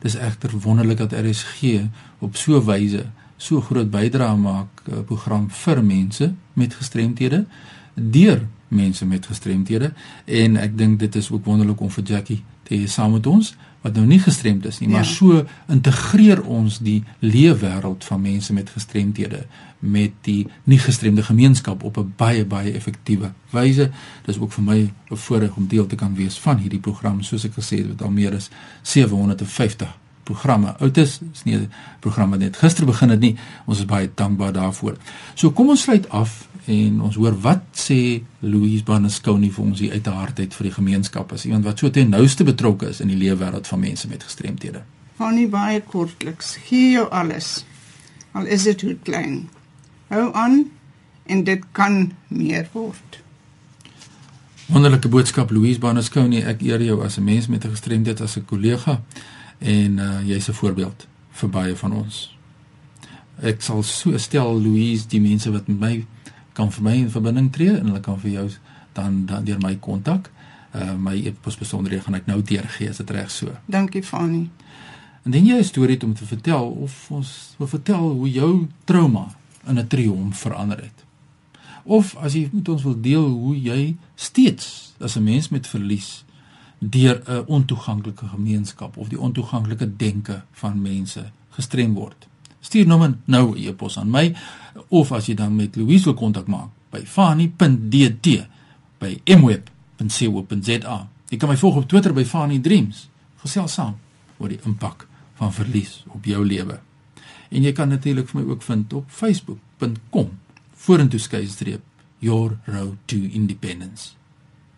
Dis 0.00 0.14
egter 0.14 0.50
wonderlik 0.58 0.98
dat 0.98 1.12
RSG 1.12 1.88
op 2.18 2.36
so 2.36 2.56
'n 2.56 2.64
wyse 2.64 3.06
so 3.36 3.60
groot 3.60 3.90
bydrae 3.90 4.36
maak 4.36 4.68
'n 4.88 5.04
program 5.04 5.50
vir 5.50 5.84
mense 5.84 6.34
met 6.52 6.74
gestremthede 6.74 7.46
deur 7.94 8.46
mense 8.70 9.06
met 9.06 9.26
gestremthede 9.26 9.92
en 10.24 10.56
ek 10.60 10.76
dink 10.78 10.98
dit 11.02 11.18
is 11.20 11.30
ook 11.30 11.44
wonderlik 11.44 11.80
om 11.80 11.90
vir 11.90 12.04
Jackie 12.14 12.42
te 12.66 12.78
hê 12.78 12.86
saam 12.86 13.16
met 13.18 13.26
ons 13.26 13.54
wat 13.80 13.96
nou 13.96 14.04
nie 14.04 14.20
gestremd 14.20 14.66
is 14.68 14.78
nie, 14.80 14.90
ja. 14.90 14.98
maar 14.98 15.08
so 15.08 15.40
integreer 15.72 16.42
ons 16.44 16.78
die 16.84 16.98
leefwêreld 17.24 18.04
van 18.04 18.20
mense 18.20 18.52
met 18.52 18.72
gestremthede 18.74 19.46
met 19.80 20.12
die 20.26 20.42
nie 20.68 20.78
gestremde 20.78 21.24
gemeenskap 21.24 21.82
op 21.88 21.98
'n 21.98 22.12
baie 22.16 22.44
baie 22.44 22.72
effektiewe 22.72 23.32
wyse. 23.50 23.90
Dis 24.26 24.38
ook 24.38 24.52
vir 24.52 24.64
my 24.64 24.78
'n 25.10 25.16
voorreg 25.16 25.56
om 25.56 25.66
deel 25.66 25.86
te 25.86 25.96
kan 25.96 26.14
wees 26.14 26.38
van 26.38 26.58
hierdie 26.58 26.80
program, 26.80 27.22
soos 27.22 27.44
ek 27.44 27.52
gesê 27.56 27.78
het, 27.78 27.88
wat 27.88 28.02
al 28.02 28.10
meer 28.10 28.34
as 28.34 28.50
750 28.82 29.96
programme 30.30 30.76
oud 30.78 30.96
is. 30.96 31.18
Nie 31.44 31.56
'n 31.56 31.70
program 32.00 32.30
wat 32.30 32.38
net 32.38 32.56
gister 32.56 32.86
begin 32.86 33.10
het 33.10 33.20
nie. 33.20 33.36
Ons 33.66 33.78
is 33.78 33.84
baie 33.84 34.10
dankbaar 34.14 34.52
daarvoor. 34.52 34.96
So 35.34 35.50
kom 35.50 35.68
ons 35.68 35.82
sluit 35.82 36.08
af 36.08 36.48
en 36.64 37.00
ons 37.00 37.14
hoor 37.14 37.40
wat 37.40 37.62
sê 37.72 38.22
Louise 38.38 38.84
Banasconi 38.84 39.50
vir 39.50 39.64
ons 39.64 39.80
hier 39.80 39.92
uit 39.92 40.06
haar 40.06 40.14
hart 40.14 40.38
uit 40.38 40.54
vir 40.54 40.68
die 40.68 40.74
gemeenskap 40.74 41.32
as 41.32 41.44
iemand 41.44 41.64
wat 41.64 41.78
so 41.78 41.90
ten 41.90 42.10
nouste 42.10 42.44
betrokke 42.44 42.88
is 42.88 43.00
in 43.00 43.08
die 43.08 43.16
leefwêreld 43.16 43.66
van 43.66 43.80
mense 43.80 44.08
met 44.08 44.22
gestremthede. 44.22 44.82
Van 45.16 45.34
nie 45.34 45.48
baie 45.48 45.80
kortliks. 45.80 46.56
Gee 46.68 46.90
jou 46.90 47.08
alles. 47.10 47.64
Al 48.32 48.46
is 48.46 48.62
dit 48.62 48.80
hoe 48.80 48.96
klein. 49.02 49.48
Hou 50.08 50.30
aan 50.34 50.70
en 51.26 51.44
dit 51.44 51.64
kan 51.72 52.12
meer 52.28 52.68
word. 52.72 53.20
Wonderlike 54.70 55.08
boodskap 55.10 55.50
Louise 55.50 55.80
Banasconi. 55.82 56.44
Ek 56.46 56.62
eer 56.62 56.82
jou 56.82 57.00
as 57.04 57.18
'n 57.18 57.24
mens 57.24 57.48
met 57.48 57.64
'n 57.64 57.70
gestremdheid 57.70 58.20
as 58.20 58.36
'n 58.36 58.44
kollega 58.44 59.02
en 59.60 59.98
uh, 59.98 60.28
jy's 60.28 60.48
'n 60.48 60.52
voorbeeld 60.52 61.06
vir 61.30 61.48
baie 61.48 61.76
van 61.76 61.92
ons. 61.92 62.36
Ek 63.42 63.62
sal 63.62 63.82
so 63.82 64.18
stel 64.18 64.60
Louise 64.60 65.08
die 65.08 65.20
mense 65.20 65.50
wat 65.50 65.68
met 65.68 65.78
my 65.78 66.06
kan 66.52 66.72
vir 66.72 66.82
my 66.82 66.94
in 66.94 67.10
verbinding 67.10 67.50
tree 67.52 67.76
en 67.76 67.86
hulle 67.86 68.00
kan 68.00 68.18
vir 68.20 68.30
jou 68.30 68.48
dan 68.92 69.26
dan 69.26 69.44
deur 69.44 69.60
my 69.60 69.76
kontak. 69.76 70.30
Uh 70.74 70.94
my 70.94 71.16
e-pos 71.26 71.56
besonderhede 71.56 72.02
gaan 72.02 72.14
ek 72.14 72.26
nou 72.26 72.42
deurgee 72.42 72.88
as 72.88 72.96
dit 72.96 73.10
reg 73.10 73.30
so. 73.30 73.52
Dankie 73.66 74.02
Fanny. 74.02 74.50
En 75.24 75.30
dan 75.30 75.46
jy 75.46 75.58
'n 75.58 75.64
storie 75.64 76.02
om 76.02 76.14
te 76.14 76.26
vertel 76.26 76.70
of 76.70 77.10
ons 77.10 77.54
wil 77.58 77.66
vertel 77.66 78.10
hoe 78.10 78.30
jou 78.30 78.68
trauma 78.84 79.34
in 79.66 79.78
'n 79.78 79.86
triomf 79.86 80.38
verander 80.38 80.78
het. 80.78 81.04
Of 81.84 82.16
as 82.16 82.32
jy 82.32 82.48
met 82.52 82.68
ons 82.68 82.82
wil 82.82 83.00
deel 83.00 83.28
hoe 83.28 83.60
jy 83.60 83.96
steeds 84.14 84.94
as 85.00 85.16
'n 85.16 85.22
mens 85.22 85.48
met 85.48 85.66
verlies 85.66 86.24
deur 86.80 87.22
'n 87.26 87.44
ontoeganklike 87.46 88.26
gemeenskap 88.26 88.96
of 88.96 89.08
die 89.08 89.20
ontoeganklike 89.20 89.96
denke 89.96 90.42
van 90.52 90.82
mense 90.82 91.30
gestrem 91.50 91.94
word. 91.94 92.28
Stuur 92.60 92.86
nou 92.86 93.14
nou 93.24 93.54
'n 93.54 93.68
e-pos 93.68 93.98
aan 93.98 94.10
my 94.10 94.34
of 94.88 95.12
as 95.12 95.26
jy 95.26 95.34
dan 95.34 95.56
met 95.56 95.76
Louise 95.76 96.04
wil 96.04 96.14
kontak 96.14 96.46
maak 96.46 96.68
by 96.90 97.04
fani.dt 97.04 98.46
by 98.98 99.20
mweb.co.za. 99.24 101.08
Jy 101.28 101.36
kan 101.36 101.48
my 101.48 101.56
volg 101.56 101.76
op 101.76 101.88
Twitter 101.88 102.12
by 102.12 102.24
Fani 102.24 102.60
Dreams. 102.60 103.08
Gesels 103.36 103.72
saam 103.72 103.94
oor 104.38 104.48
die 104.48 104.60
impak 104.64 105.06
van 105.34 105.52
verlies 105.52 106.04
op 106.08 106.24
jou 106.24 106.46
lewe. 106.46 106.80
En 107.50 107.62
jy 107.62 107.72
kan 107.72 107.88
natuurlik 107.88 108.28
vir 108.28 108.40
my 108.40 108.50
ook 108.50 108.62
vind 108.62 108.92
op 108.92 109.10
facebook.com 109.10 110.30
vorentoe 110.74 111.20
skeystreep 111.20 111.82
your 112.18 112.58
road 112.64 112.96
to 113.04 113.16
independence. 113.16 114.12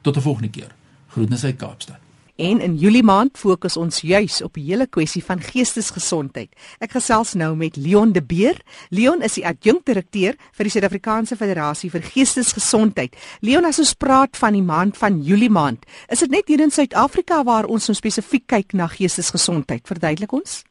Tot 0.00 0.16
'n 0.16 0.20
volgende 0.20 0.50
keer. 0.50 0.74
Groetnisse 1.12 1.46
uit 1.46 1.56
Kaapstad. 1.56 2.02
En 2.36 2.60
in 2.60 2.76
Julie 2.80 3.02
maand 3.04 3.36
fokus 3.38 3.76
ons 3.76 4.00
juis 4.00 4.40
op 4.42 4.54
die 4.56 4.64
hele 4.64 4.86
kwessie 4.88 5.20
van 5.24 5.40
geestesgesondheid. 5.44 6.48
Ek 6.80 6.94
gesels 6.96 7.34
nou 7.36 7.50
met 7.60 7.76
Leon 7.76 8.14
De 8.16 8.22
Beer. 8.24 8.56
Leon 8.88 9.20
is 9.22 9.36
die 9.36 9.44
adjunkdirekteur 9.46 10.38
vir 10.40 10.66
die 10.66 10.72
Suid-Afrikaanse 10.72 11.36
Federasie 11.36 11.90
vir 11.92 12.02
Geestesgesondheid. 12.06 13.18
Leon, 13.44 13.68
as 13.68 13.82
ons 13.84 13.92
praat 13.94 14.40
van 14.40 14.56
die 14.56 14.64
maand 14.64 14.96
van 14.96 15.20
Julie 15.22 15.52
maand, 15.52 15.84
is 16.08 16.24
dit 16.24 16.32
net 16.32 16.48
hier 16.48 16.64
in 16.64 16.72
Suid-Afrika 16.72 17.42
waar 17.44 17.68
ons 17.68 17.90
nou 17.90 17.96
spesifiek 17.98 18.48
kyk 18.48 18.72
na 18.72 18.88
geestesgesondheid. 18.88 19.84
Verduidelik 19.86 20.32
ons. 20.32 20.62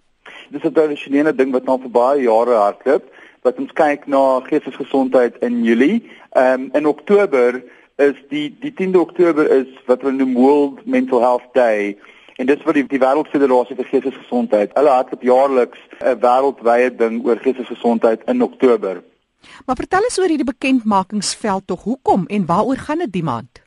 Dis 0.49 0.65
'n 0.65 0.73
tradisionele 0.73 1.35
ding 1.35 1.53
wat 1.53 1.69
nou 1.69 1.77
vir 1.79 1.93
baie 1.93 2.21
jare 2.25 2.57
hardloop, 2.57 3.05
wat 3.43 3.57
ons 3.59 3.71
kyk 3.71 4.07
na 4.07 4.41
geestesgesondheid 4.49 5.37
in 5.41 5.63
Julie. 5.63 6.09
Ehm 6.33 6.61
um, 6.61 6.69
in 6.73 6.85
Oktober 6.87 7.61
is 8.01 8.17
die 8.29 8.47
die 8.61 8.73
10de 8.73 8.99
Oktober 8.99 9.49
is 9.51 9.69
wat 9.87 10.01
hulle 10.01 10.17
noem 10.17 10.33
World 10.33 10.85
Mental 10.85 11.21
Health 11.21 11.47
Day 11.53 11.97
en 12.41 12.49
dit 12.49 12.57
is 12.57 12.65
vir 12.65 12.79
die, 12.79 12.85
die 12.89 12.99
Wêreldfederasie 13.01 13.77
vir 13.77 13.89
Geestesgesondheid. 13.91 14.73
Hulle 14.77 14.93
het 14.97 15.13
op 15.13 15.23
jaarliks 15.25 15.79
'n 16.01 16.19
wêreldwye 16.25 16.89
ding 16.97 17.21
oor 17.25 17.37
geestesgesondheid 17.37 18.21
in 18.25 18.41
Oktober. 18.41 19.03
Maar 19.65 19.75
vertel 19.75 20.03
eens 20.03 20.19
oor 20.19 20.31
hierdie 20.31 20.53
bekendmakingsveld 20.53 21.67
tog. 21.67 21.83
Hoekom 21.83 22.25
en 22.27 22.45
waaroor 22.45 22.77
gaan 22.77 22.97
dit 23.05 23.11
die 23.11 23.23
maand? 23.23 23.61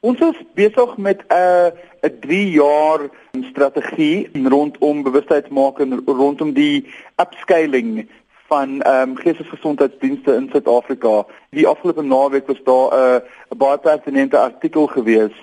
Ons 0.00 0.20
is 0.20 0.36
besig 0.54 0.96
met 0.96 1.24
'n 1.28 1.72
'n 2.02 2.20
3 2.20 2.50
jaar 2.50 3.00
strategie 3.50 4.28
rondom 4.32 5.02
bewustheidsmaking 5.02 6.02
rondom 6.06 6.52
die 6.52 6.86
upscaling 7.16 8.08
van 8.50 8.80
ehm 8.82 9.10
um, 9.10 9.16
geestesgesondheidsdienste 9.16 10.34
in 10.34 10.48
Suid-Afrika. 10.52 11.26
Die 11.50 11.66
afgelope 11.66 12.02
naweek 12.02 12.46
was 12.46 12.62
daar 12.64 12.88
'n 12.90 13.22
uh, 13.22 13.54
'n 13.54 13.58
baie 13.58 13.78
pertinente 13.78 14.38
artikel 14.38 14.86
gewees 14.86 15.36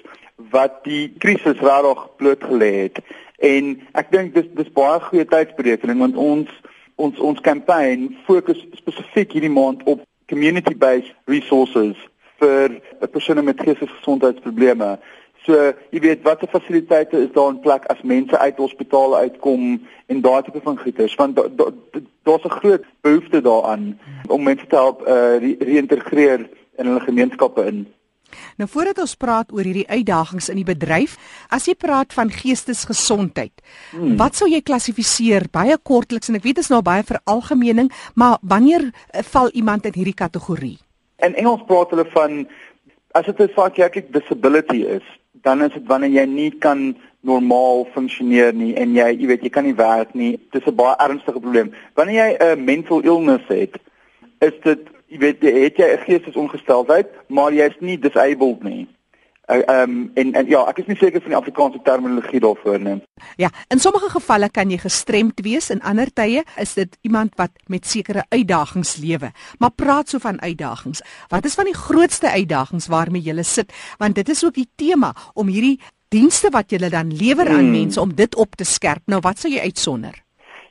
wat 0.52 0.84
die 0.84 1.14
krisis 1.18 1.60
regtig 1.70 2.16
blootgelê 2.18 2.72
het. 2.84 2.98
En 3.38 3.64
ek 3.92 4.12
dink 4.12 4.34
dis 4.34 4.50
dis 4.60 4.72
baie 4.72 5.00
goeie 5.00 5.26
tydsberekening 5.26 6.00
want 6.00 6.16
ons 6.16 6.50
ons 6.96 7.20
ons 7.20 7.40
kampanje 7.40 8.10
fokus 8.26 8.66
spesifiek 8.74 9.32
hierdie 9.32 9.58
maand 9.60 9.84
op 9.84 10.02
community-based 10.28 11.14
resources 11.26 11.98
vir 12.42 12.82
persone 13.12 13.42
met 13.42 13.62
geestesgesondheidsprobleme. 13.62 14.98
So, 15.46 15.72
jy 15.96 16.00
weet 16.04 16.26
watter 16.26 16.50
fasiliteite 16.52 17.22
is 17.24 17.32
daar 17.32 17.54
in 17.54 17.62
plek 17.64 17.86
as 17.94 18.02
mense 18.04 18.38
uit 18.38 18.58
hospitale 18.60 19.22
uitkom 19.28 19.78
en 20.12 20.22
daai 20.22 20.42
tipe 20.44 20.62
van 20.64 20.80
goeders 20.80 21.16
want 21.16 21.38
da, 21.38 21.46
da, 21.48 21.70
da 22.28 22.38
'n 22.38 22.58
groot 22.60 22.86
behoefte 23.02 23.42
daaraan 23.42 24.00
om 24.28 24.44
mense 24.44 24.68
te 24.68 24.76
help 24.76 25.02
uh, 25.08 25.38
reïntegreer 25.60 26.50
in 26.78 26.86
hulle 26.86 27.00
gemeenskappe 27.00 27.66
in. 27.66 27.88
Nou 28.60 28.68
voordat 28.70 29.00
ons 29.00 29.16
praat 29.16 29.52
oor 29.56 29.64
hierdie 29.64 29.88
uitdagings 29.88 30.50
in 30.52 30.60
die 30.60 30.68
bedryf, 30.68 31.16
as 31.54 31.68
jy 31.70 31.76
praat 31.80 32.14
van 32.14 32.32
geestesgesondheid, 32.34 33.54
hmm. 33.92 34.18
wat 34.20 34.36
sou 34.36 34.50
jy 34.52 34.62
klassifiseer 34.62 35.48
baie 35.52 35.78
kortliks 35.78 36.30
en 36.30 36.40
ek 36.40 36.44
weet 36.48 36.60
dit 36.60 36.66
is 36.66 36.74
nou 36.74 36.82
baie 36.86 37.06
veralgemening, 37.08 37.92
maar 38.16 38.38
wanneer 38.42 38.90
uh, 38.90 39.24
val 39.32 39.50
iemand 39.54 39.86
in 39.86 39.96
hierdie 39.96 40.18
kategorie? 40.18 40.78
In 41.24 41.36
Engels 41.36 41.64
praat 41.70 41.94
hulle 41.96 42.06
van 42.14 42.44
as 43.18 43.26
dit 43.26 43.40
'n 43.40 43.54
psychiatric 43.56 44.12
disability 44.14 44.84
is, 44.86 45.06
dan 45.41 45.63
is 45.63 45.74
dit 45.74 45.88
wanneer 45.88 46.10
jy 46.10 46.25
nie 46.25 46.51
kan 46.51 46.96
normaal 47.22 47.88
funksioneer 47.94 48.53
nie 48.53 48.74
en 48.75 48.94
jy 48.96 49.08
jy 49.22 49.27
weet 49.27 49.44
jy 49.44 49.50
kan 49.50 49.63
nie 49.63 49.75
werk 49.75 50.13
nie. 50.13 50.39
Dis 50.51 50.65
'n 50.65 50.75
baie 50.75 50.96
ernstige 50.98 51.39
probleem. 51.39 51.74
Wanneer 51.96 52.15
jy 52.15 52.38
'n 52.39 52.63
mental 52.63 53.01
illness 53.01 53.48
het 53.48 53.79
is 54.39 54.53
dit 54.63 54.89
jy 55.08 55.17
weet 55.17 55.41
jy 55.41 55.53
het 55.63 55.77
jy 55.77 55.88
'n 55.94 56.06
geestesongesteldheid 56.06 57.08
maar 57.27 57.51
jy's 57.53 57.75
nie 57.79 57.98
disabled 57.98 58.63
nie 58.63 58.88
Ehm 59.48 59.63
uh, 59.70 59.82
um, 59.82 60.12
en 60.13 60.34
en 60.34 60.48
ja, 60.51 60.66
ek 60.68 60.82
is 60.82 60.89
nie 60.92 60.98
seker 61.00 61.22
van 61.24 61.32
die 61.32 61.38
Afrikaanse 61.38 61.80
terminologie 61.84 62.42
daarvoor 62.44 62.82
nie. 62.84 62.98
Ja, 63.39 63.48
in 63.72 63.80
sommige 63.80 64.10
gevalle 64.12 64.50
kan 64.51 64.74
jy 64.74 64.77
gestremd 64.82 65.39
wees, 65.46 65.70
in 65.72 65.80
ander 65.88 66.12
tye 66.13 66.44
is 66.60 66.74
dit 66.75 66.98
iemand 67.08 67.38
wat 67.39 67.54
met 67.72 67.88
sekere 67.88 68.25
uitdagings 68.27 68.98
lewe. 69.00 69.32
Maar 69.63 69.72
praat 69.72 70.10
so 70.10 70.20
van 70.20 70.42
uitdagings. 70.42 71.01
Wat 71.32 71.46
is 71.46 71.56
van 71.56 71.72
die 71.72 71.77
grootste 71.77 72.27
uitdagings 72.30 72.89
waarmee 72.92 73.24
jy 73.24 73.44
sit? 73.44 73.72
Want 73.98 74.16
dit 74.16 74.30
is 74.30 74.44
ook 74.44 74.60
die 74.60 74.70
tema 74.75 75.13
om 75.34 75.48
hierdie 75.48 75.80
dienste 76.12 76.51
wat 76.51 76.72
jy 76.72 76.89
dan 76.89 77.16
lewer 77.16 77.48
aan 77.48 77.72
hmm. 77.72 77.72
mense 77.72 78.01
om 78.01 78.12
dit 78.16 78.36
op 78.36 78.56
te 78.56 78.68
skerp. 78.68 79.06
Nou 79.06 79.22
wat 79.24 79.39
sou 79.39 79.54
jy 79.54 79.63
uitsonder? 79.63 80.24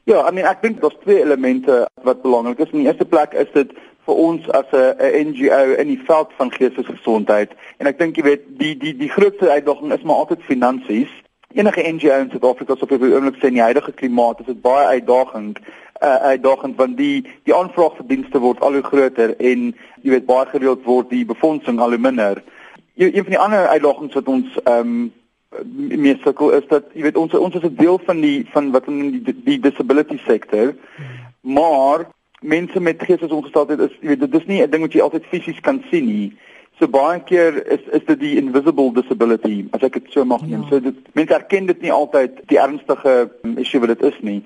Ja, 0.05 0.21
I 0.29 0.33
mean 0.33 0.47
ek 0.47 0.61
dink 0.63 0.85
daar's 0.85 1.01
twee 1.01 1.25
elemente 1.25 1.87
wat 2.05 2.21
belangrik 2.23 2.61
is. 2.61 2.77
In 2.77 2.85
die 2.85 2.93
eerste 2.93 3.09
plek 3.09 3.33
is 3.33 3.49
dit 3.57 3.73
vir 4.07 4.15
ons 4.15 4.49
as 4.51 4.67
'n 4.73 5.29
NGO 5.29 5.75
in 5.83 5.89
die 5.89 6.03
veld 6.07 6.31
van 6.37 6.53
geestesgesondheid 6.53 7.55
en 7.79 7.87
ek 7.87 7.99
dink 7.99 8.17
jy 8.17 8.23
weet 8.23 8.45
die 8.59 8.75
die 8.79 8.95
die 8.97 9.11
grootste 9.11 9.51
uitdaging 9.51 9.93
is 9.93 10.03
maar 10.03 10.23
altyd 10.23 10.43
finansies. 10.43 11.13
Enige 11.55 11.83
NGO 11.93 12.21
in 12.21 12.31
Suid-Afrika 12.31 12.77
sou 12.77 12.87
vir 12.87 13.15
oomblik 13.15 13.41
sê 13.41 13.49
in 13.49 13.59
die 13.59 13.69
huidige 13.69 13.93
klimaat 13.93 14.41
is 14.41 14.47
dit 14.47 14.63
baie 14.63 14.87
uitdagend 14.87 15.59
uh, 16.03 16.17
uitdagend 16.33 16.77
want 16.77 16.97
die 16.97 17.25
die 17.45 17.55
aanvraag 17.55 17.97
vir 17.97 18.07
dienste 18.07 18.39
word 18.39 18.61
al 18.61 18.73
hoe 18.79 18.83
groter 18.83 19.37
en 19.39 19.75
jy 20.03 20.11
weet 20.11 20.27
baie 20.27 20.47
gereeld 20.47 20.85
word 20.85 21.11
die 21.11 21.25
befondsing 21.25 21.81
al 21.81 21.91
hoe 21.91 21.99
minder. 21.99 22.43
Een 22.97 23.25
van 23.25 23.33
die 23.33 23.45
ander 23.45 23.67
uitdagings 23.67 24.15
wat 24.15 24.29
ons 24.29 24.59
ehm 24.65 24.81
um, 24.81 25.13
meer 25.75 26.19
sukkel 26.23 26.51
is 26.53 26.67
dat 26.69 26.91
jy 26.93 27.07
weet 27.07 27.17
ons 27.17 27.35
ons 27.35 27.55
is 27.55 27.63
'n 27.63 27.77
deel 27.79 27.99
van 28.05 28.21
die 28.21 28.47
van 28.53 28.71
wat 28.71 28.87
in 28.87 29.23
die, 29.25 29.35
die 29.45 29.61
disability 29.61 30.19
sektor 30.27 30.75
maar 31.41 32.07
mense 32.47 32.81
met 32.81 33.03
geestesongesteldheid 33.03 33.81
is 33.89 33.95
jy 34.01 34.13
weet 34.13 34.25
dit 34.25 34.35
is 34.41 34.47
nie 34.47 34.63
'n 34.63 34.71
ding 34.71 34.83
wat 34.83 34.93
jy 34.93 35.01
altyd 35.01 35.31
fisies 35.31 35.61
kan 35.61 35.83
sien 35.91 36.07
nie. 36.07 36.33
So 36.79 36.89
baie 36.89 37.21
keer 37.25 37.67
is 37.73 37.81
is 37.93 38.05
dit 38.07 38.21
die 38.21 38.37
invisible 38.37 38.93
disability 38.93 39.65
as 39.73 39.83
ek 39.83 39.93
dit 39.93 40.13
so 40.13 40.25
mag 40.25 40.43
noem. 40.47 40.63
Ja. 40.63 40.69
So 40.69 40.81
dit 40.81 41.15
mense 41.15 41.35
erken 41.35 41.67
dit 41.67 41.81
nie 41.81 41.93
altyd 41.93 42.43
die 42.53 42.59
ernstige 42.59 43.31
issue 43.57 43.81
wat 43.81 43.95
dit 43.95 44.03
is 44.13 44.19
nie. 44.21 44.43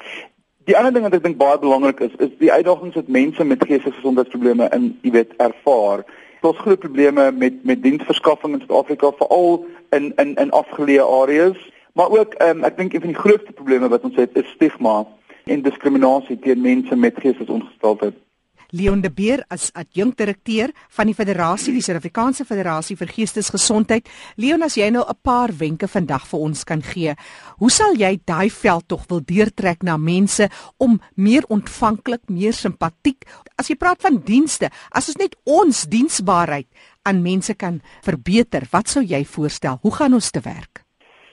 Die 0.64 0.76
ander 0.76 0.92
ding 0.92 1.02
wat 1.02 1.14
ek 1.14 1.24
dink 1.24 1.38
baie 1.38 1.58
belangrik 1.58 2.00
is 2.00 2.14
is 2.18 2.30
die 2.38 2.52
uitdagings 2.52 2.94
wat 2.94 3.08
mense 3.08 3.44
met 3.44 3.64
geestesgesondheidsprobleme 3.66 4.68
in 4.72 4.98
jy 5.02 5.10
weet 5.10 5.36
ervaar. 5.36 6.04
Daar's 6.40 6.62
groot 6.64 6.78
probleme 6.78 7.32
met 7.32 7.64
met 7.64 7.82
diensverskaffing 7.82 8.54
in 8.54 8.60
Suid-Afrika 8.60 9.12
veral 9.18 9.66
in 9.90 10.12
in 10.16 10.34
in 10.34 10.50
afgeleë 10.50 11.04
areas, 11.04 11.58
maar 11.92 12.10
ook 12.10 12.34
um, 12.42 12.64
ek 12.64 12.76
dink 12.76 12.92
een 12.92 13.00
van 13.00 13.12
die 13.12 13.22
grootste 13.22 13.52
probleme 13.52 13.88
wat 13.88 14.06
ons 14.06 14.16
het 14.16 14.36
is 14.36 14.54
stigma 14.54 15.04
en 15.46 15.62
diskriminasie 15.62 16.38
teen 16.38 16.60
mense 16.60 16.96
met 16.96 17.14
geestesongesteldheid. 17.20 18.14
Leon 18.70 19.00
de 19.02 19.10
Beer 19.10 19.42
as 19.50 19.70
adjunkdirekteur 19.74 20.70
van 20.94 21.08
die 21.10 21.14
Federasie, 21.14 21.72
die 21.74 21.82
Suid-Afrikaanse 21.82 22.44
Federasie 22.46 22.96
vir 22.98 23.10
Geestesgesondheid. 23.10 24.08
Leon, 24.38 24.62
as 24.62 24.76
jy 24.78 24.90
nou 24.90 25.02
'n 25.02 25.18
paar 25.22 25.50
wenke 25.50 25.88
vandag 25.88 26.26
vir 26.26 26.40
ons 26.40 26.64
kan 26.64 26.82
gee, 26.82 27.14
hoe 27.58 27.70
sal 27.70 27.94
jy 27.94 28.20
daai 28.24 28.50
veld 28.50 28.88
tog 28.88 29.06
wil 29.08 29.20
deurtrek 29.20 29.82
na 29.82 29.96
mense 29.96 30.48
om 30.78 31.00
meer 31.16 31.42
ontvanklik, 31.48 32.28
meer 32.28 32.52
simpatiek? 32.52 33.24
As 33.58 33.68
jy 33.68 33.74
praat 33.74 34.00
van 34.00 34.22
dienste, 34.24 34.70
as 34.92 35.08
ons 35.08 35.16
net 35.16 35.36
ons 35.44 35.86
diensbaarheid 35.86 36.68
aan 37.02 37.22
mense 37.22 37.54
kan 37.54 37.82
verbeter, 38.02 38.68
wat 38.70 38.88
sou 38.88 39.02
jy 39.02 39.24
voorstel? 39.24 39.78
Hoe 39.82 39.92
gaan 39.92 40.14
ons 40.14 40.30
te 40.30 40.40
werk? 40.40 40.84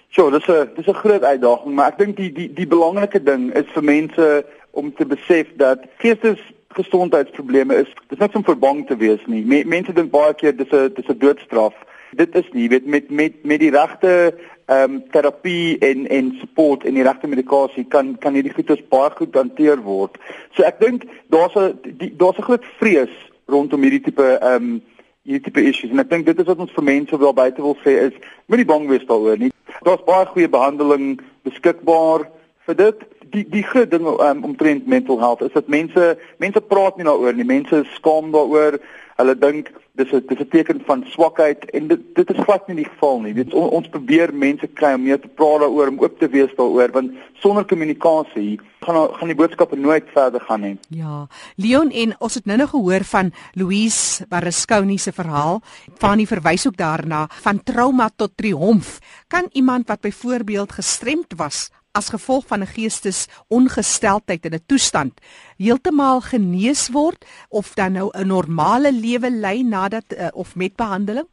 Ja, 0.09 0.29
dis 0.29 0.47
'n 0.47 0.69
dis 0.75 0.87
'n 0.87 0.93
groot 0.93 1.23
uitdaging, 1.23 1.73
maar 1.75 1.87
ek 1.87 1.97
dink 1.97 2.15
die 2.17 2.31
die 2.31 2.53
die 2.53 2.67
belangrike 2.67 3.23
ding 3.23 3.53
is 3.53 3.65
vir 3.73 3.83
mense 3.83 4.45
om 4.71 4.93
te 4.93 5.05
besef 5.05 5.47
dat 5.55 5.79
geestesgesondheidsprobleme 5.97 7.75
is 7.75 7.93
dis 8.07 8.19
net 8.19 8.35
om 8.35 8.43
vir 8.43 8.57
bang 8.57 8.87
te 8.87 8.97
wees 8.97 9.25
nie. 9.25 9.43
Me, 9.45 9.63
mense 9.65 9.93
dink 9.93 10.11
baie 10.11 10.33
keer 10.33 10.55
dis 10.57 10.71
'n 10.71 10.93
dis 10.95 11.09
'n 11.09 11.17
doodstraf. 11.17 11.73
Dit 12.11 12.35
is 12.35 12.49
nie, 12.51 12.69
weet 12.69 12.85
met 12.85 13.09
met 13.09 13.33
met 13.43 13.59
die 13.59 13.71
regte 13.71 14.33
ehm 14.65 14.91
um, 14.91 15.03
terapie 15.11 15.77
en 15.79 16.07
en 16.07 16.35
support 16.39 16.83
en 16.83 16.93
die 16.93 17.03
regte 17.03 17.27
medikasie 17.27 17.85
kan 17.85 18.17
kan 18.17 18.33
hierdie 18.33 18.53
goedes 18.53 18.87
baie 18.89 19.09
goed 19.09 19.35
hanteer 19.35 19.81
word. 19.81 20.17
So 20.51 20.63
ek 20.63 20.79
dink 20.79 21.03
daar's 21.29 21.55
'n 21.55 21.79
daar's 22.17 22.37
'n 22.37 22.47
groot 22.49 22.65
vrees 22.79 23.13
rondom 23.45 23.81
hierdie 23.81 24.01
tipe 24.01 24.37
ehm 24.41 24.63
um, 24.63 24.81
hierdie 25.27 25.43
tipe 25.43 25.63
issues 25.67 25.91
en 25.91 25.99
ek 25.99 26.09
dink 26.11 26.25
dit 26.25 26.39
is 26.39 26.47
wat 26.47 26.61
ons 26.63 26.71
vir 26.71 26.85
mense 26.87 27.19
wel 27.19 27.35
buite 27.35 27.63
wil 27.63 27.75
sê 27.83 27.97
is 28.07 28.15
moenie 28.47 28.67
bang 28.67 28.87
wees 28.87 29.05
daaroor 29.09 29.39
nie. 29.41 29.51
Daar's 29.83 30.05
baie 30.07 30.25
goeie 30.31 30.49
behandeling 30.51 31.17
beskikbaar 31.47 32.29
vir 32.67 32.77
dit. 32.79 33.03
Die 33.33 33.43
die 33.51 33.63
groot 33.67 33.91
ding 33.91 34.07
um, 34.07 34.45
omtrent 34.47 34.87
mental 34.87 35.19
health 35.19 35.43
is 35.43 35.51
dat 35.51 35.67
mense 35.67 36.13
mense 36.39 36.63
praat 36.71 36.95
nie 36.95 37.07
daaroor 37.07 37.35
nie. 37.35 37.47
Mense 37.47 37.83
skaam 37.97 38.31
daaroor. 38.31 38.79
Hulle 39.17 39.33
dink 39.37 39.71
dis 39.97 40.11
'n 40.13 40.23
dis 40.29 40.39
'n 40.39 40.49
teken 40.49 40.81
van 40.85 41.03
swakheid 41.09 41.65
en 41.73 41.87
dit 41.87 42.01
dit 42.15 42.29
is 42.29 42.43
glad 42.45 42.67
nie 42.67 42.75
die 42.83 42.91
geval 42.93 43.21
nie. 43.21 43.33
Dit 43.33 43.53
on, 43.53 43.69
ons 43.69 43.87
probeer 43.89 44.33
mense 44.33 44.67
kry 44.67 44.93
om 44.93 45.03
meer 45.03 45.19
te 45.19 45.27
praat 45.27 45.59
daaroor, 45.59 45.87
om 45.87 45.99
oop 45.99 46.19
te 46.19 46.29
wees 46.29 46.53
daaroor 46.57 46.91
want 46.91 47.11
sonder 47.33 47.65
kommunikasie 47.65 48.59
gaan 48.79 49.13
gaan 49.13 49.27
die 49.27 49.35
boodskappe 49.35 49.75
nooit 49.75 50.05
verder 50.13 50.41
gaan 50.41 50.61
nie. 50.61 50.77
Ja. 50.89 51.27
Leon 51.55 51.89
en 51.91 52.15
ons 52.19 52.33
het 52.33 52.45
nou-nou 52.45 52.69
gehoor 52.69 53.03
van 53.03 53.31
Louise 53.53 54.25
Barreskouni 54.29 54.97
se 54.97 55.11
verhaal. 55.11 55.61
Fanny 55.97 56.25
verwys 56.25 56.67
ook 56.67 56.77
daarna 56.77 57.27
van 57.41 57.63
trauma 57.63 58.09
tot 58.15 58.37
triomf. 58.37 58.99
Kan 59.27 59.49
iemand 59.51 59.87
wat 59.87 60.01
byvoorbeeld 60.01 60.71
gestremd 60.71 61.33
was 61.35 61.71
as 61.97 62.09
gevolg 62.13 62.45
van 62.47 62.61
'n 62.61 62.73
geestesongesteldheid 62.75 64.45
in 64.45 64.53
'n 64.53 64.65
toestand 64.65 65.13
heeltemal 65.57 66.21
genees 66.21 66.89
word 66.89 67.25
of 67.49 67.73
dan 67.73 67.91
nou 67.91 68.09
'n 68.13 68.27
normale 68.27 68.91
lewe 68.91 69.31
lei 69.31 69.63
nadat 69.63 70.05
uh, 70.09 70.27
of 70.33 70.55
met 70.55 70.75
behandeling? 70.75 71.27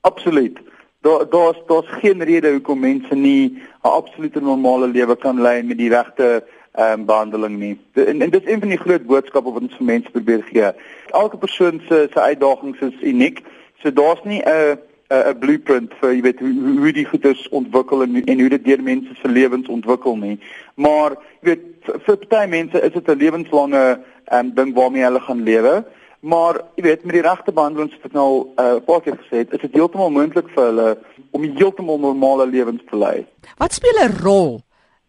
Absoluut. 0.00 0.58
Daar 1.00 1.28
daar's 1.30 1.58
daar's 1.66 1.90
geen 2.00 2.22
rede 2.22 2.50
hoekom 2.50 2.78
mense 2.78 3.14
nie 3.14 3.44
'n 3.82 3.88
absolute 4.00 4.40
normale 4.40 4.86
lewe 4.86 5.16
kan 5.16 5.40
lei 5.40 5.62
met 5.62 5.78
die 5.78 5.88
regte 5.88 6.44
ehm 6.72 7.00
um, 7.00 7.04
behandeling 7.04 7.58
nie. 7.58 7.80
De, 7.92 8.04
en, 8.04 8.20
en 8.22 8.30
dit 8.30 8.42
is 8.42 8.52
een 8.52 8.60
van 8.60 8.68
die 8.68 8.78
groot 8.78 9.06
boodskappe 9.06 9.52
wat 9.52 9.62
ons 9.62 9.76
vir 9.76 9.84
mense 9.84 10.10
probeer 10.10 10.42
gee. 10.42 10.70
Elke 11.10 11.36
persoon 11.36 11.80
se 11.88 12.08
se 12.12 12.20
uitdagings 12.20 12.78
is 12.78 13.00
uniek. 13.00 13.42
So 13.82 13.92
daar's 13.92 14.22
nie 14.24 14.42
'n 14.42 14.78
'n 15.10 15.38
blueprint 15.38 15.92
vir 16.00 16.14
jy 16.14 16.22
weet 16.22 16.40
hoe 16.40 16.78
hoe 16.78 16.92
die 16.92 17.06
goeders 17.06 17.48
ontwikkel 17.48 18.02
en 18.02 18.24
en 18.24 18.40
hoe 18.40 18.48
dit 18.48 18.64
deur 18.64 18.82
mense 18.82 19.14
se 19.14 19.28
lewens 19.28 19.68
ontwikkel 19.68 20.16
nie. 20.16 20.38
Maar 20.74 21.16
jy 21.40 21.52
weet 21.52 21.92
vir, 22.06 22.18
baie 22.28 22.48
mense 22.48 22.80
is 22.80 22.92
dit 22.92 23.08
'n 23.08 23.18
lewenslange 23.18 24.00
um, 24.32 24.54
ding 24.54 24.74
waarmee 24.74 25.04
hulle 25.04 25.20
gaan 25.20 25.42
lewe. 25.42 25.84
Maar 26.20 26.60
jy 26.74 26.82
weet 26.82 27.04
met 27.04 27.14
die 27.14 27.22
regte 27.22 27.52
behandeling 27.52 27.90
wat 27.90 28.04
ek 28.04 28.12
nou 28.12 28.30
'n 28.44 28.62
uh, 28.62 28.80
paar 28.86 29.00
keer 29.00 29.16
gesê 29.16 29.36
het, 29.44 29.52
is 29.52 29.60
dit 29.60 29.74
heeltemal 29.74 30.10
moontlik 30.10 30.48
vir 30.48 30.64
hulle 30.64 30.98
om 31.30 31.42
heeltemal 31.42 31.98
normale 31.98 32.46
lewens 32.46 32.82
te 32.90 32.96
lei. 32.96 33.26
Wat 33.56 33.72
speel 33.72 34.02
'n 34.02 34.18
rol 34.22 34.60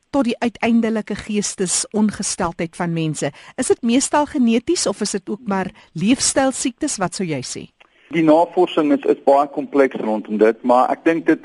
tot 0.09 0.23
die 0.23 0.37
uiteindelike 0.39 1.15
geestesongesteldheid 1.15 2.75
van 2.75 2.93
mense? 2.93 3.31
Is 3.55 3.67
dit 3.67 3.81
meestal 3.81 4.25
geneties 4.25 4.87
of 4.87 5.01
is 5.01 5.11
dit 5.11 5.29
ook 5.29 5.41
maar 5.45 5.71
leefstylsiektes 5.93 6.97
wat 6.97 7.15
sou 7.15 7.27
jy 7.27 7.41
sê? 7.41 7.76
Die 8.15 8.23
navorsing 8.23 8.93
is 8.95 9.03
is 9.05 9.23
baie 9.23 9.47
kompleks 9.47 9.99
rondom 9.99 10.37
dit, 10.37 10.61
maar 10.63 10.89
ek 10.93 11.03
dink 11.03 11.25
dit 11.27 11.43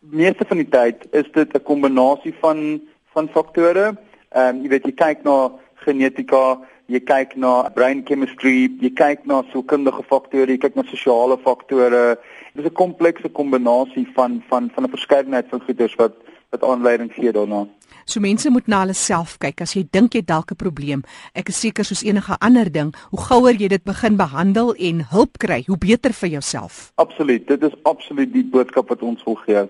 meeste 0.00 0.44
van 0.48 0.58
die 0.58 0.68
tyd 0.68 1.06
is 1.14 1.28
dit 1.32 1.54
'n 1.54 1.62
kombinasie 1.62 2.34
van 2.40 2.80
van 3.14 3.28
faktore. 3.28 3.94
Ehm 4.30 4.56
um, 4.56 4.62
jy 4.62 4.68
weet 4.68 4.86
jy 4.86 4.92
kyk 4.92 5.22
na 5.24 5.50
genetika, 5.84 6.58
jy 6.86 7.00
kyk 7.00 7.36
na 7.36 7.70
brain 7.74 8.02
chemistry, 8.04 8.70
jy 8.80 8.90
kyk 8.90 9.26
na 9.26 9.42
sielkundige 9.50 10.02
faktore, 10.02 10.50
jy 10.50 10.58
kyk 10.58 10.74
na 10.74 10.82
sosiale 10.82 11.38
faktore. 11.38 12.18
Dit 12.54 12.64
is 12.64 12.70
'n 12.70 12.74
komplekse 12.74 13.28
kombinasie 13.28 14.06
van 14.14 14.42
van 14.48 14.70
van 14.74 14.84
'n 14.84 14.96
verskeidenheid 14.96 15.46
van 15.50 15.60
goeders 15.60 15.94
wat 15.94 16.14
wat 16.50 16.62
aanleiding 16.62 17.12
gee 17.14 17.32
daarna. 17.32 17.66
So 18.04 18.20
mense 18.20 18.50
moet 18.50 18.66
na 18.66 18.80
hulle 18.82 18.94
self 18.94 19.36
kyk 19.38 19.62
as 19.62 19.74
jy 19.76 19.84
dink 19.94 20.14
jy 20.14 20.22
dalk 20.26 20.50
'n 20.50 20.58
probleem. 20.58 21.02
Ek 21.34 21.48
is 21.48 21.60
seker 21.60 21.84
soos 21.84 22.02
enige 22.02 22.36
ander 22.40 22.72
ding, 22.72 22.94
hoe 23.10 23.20
gouer 23.20 23.54
jy 23.54 23.68
dit 23.68 23.84
begin 23.84 24.16
behandel 24.16 24.74
en 24.74 25.04
hulp 25.10 25.38
kry, 25.38 25.62
hoe 25.66 25.78
beter 25.78 26.12
vir 26.12 26.28
jouself. 26.28 26.92
Absoluut, 26.94 27.46
dit 27.46 27.62
is 27.62 27.74
absoluut 27.82 28.32
die 28.32 28.44
boodskap 28.44 28.88
wat 28.88 29.02
ons 29.02 29.22
wil 29.24 29.34
gee. 29.34 29.68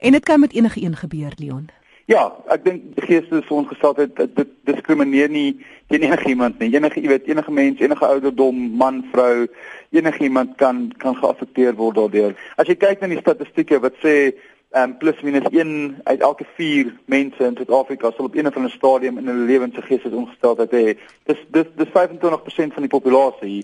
En 0.00 0.12
dit 0.12 0.24
kan 0.24 0.40
met 0.40 0.52
enige 0.52 0.80
een 0.80 0.96
gebeur, 0.96 1.32
Leon. 1.36 1.68
Ja, 2.04 2.32
ek 2.52 2.64
dink 2.64 2.82
die 2.96 3.04
geestesongesteldheid 3.06 4.16
dit 4.16 4.48
diskrimineer 4.68 5.28
nie 5.28 5.56
teen 5.88 6.02
enige 6.02 6.28
iemand 6.28 6.58
nie. 6.58 6.68
Enige 6.74 7.00
jy 7.00 7.08
weet 7.08 7.28
enige 7.28 7.52
mens, 7.52 7.80
enige 7.80 8.06
ouderdom, 8.06 8.56
man, 8.76 9.04
vrou, 9.12 9.46
enige 9.90 10.24
iemand 10.24 10.56
kan 10.56 10.92
kan 10.98 11.16
geaffekteer 11.16 11.74
word 11.74 11.96
daardeur. 11.96 12.36
As 12.56 12.68
jy 12.68 12.76
kyk 12.76 13.00
na 13.00 13.08
die 13.08 13.20
statistieke 13.20 13.80
wat 13.80 13.96
sê 14.04 14.34
um, 14.76 14.96
plus 14.98 15.20
minus 15.22 15.48
1 15.50 16.00
uit 16.04 16.20
elke 16.20 16.46
4 16.56 16.92
mense 17.04 17.44
in 17.44 17.56
Suid-Afrika 17.56 18.10
sal 18.10 18.24
op 18.24 18.36
een 18.36 18.46
of 18.46 18.56
ander 18.56 18.70
stadium 18.70 19.18
in 19.18 19.26
hulle 19.26 19.46
lewens 19.46 19.74
se 19.74 19.82
geestesongesteldheid 19.82 20.72
hê. 20.72 20.96
Dis 21.30 21.40
dis 21.54 21.70
dis 21.76 21.92
25% 21.96 22.76
van 22.76 22.86
die 22.86 22.92
populasie. 22.96 23.60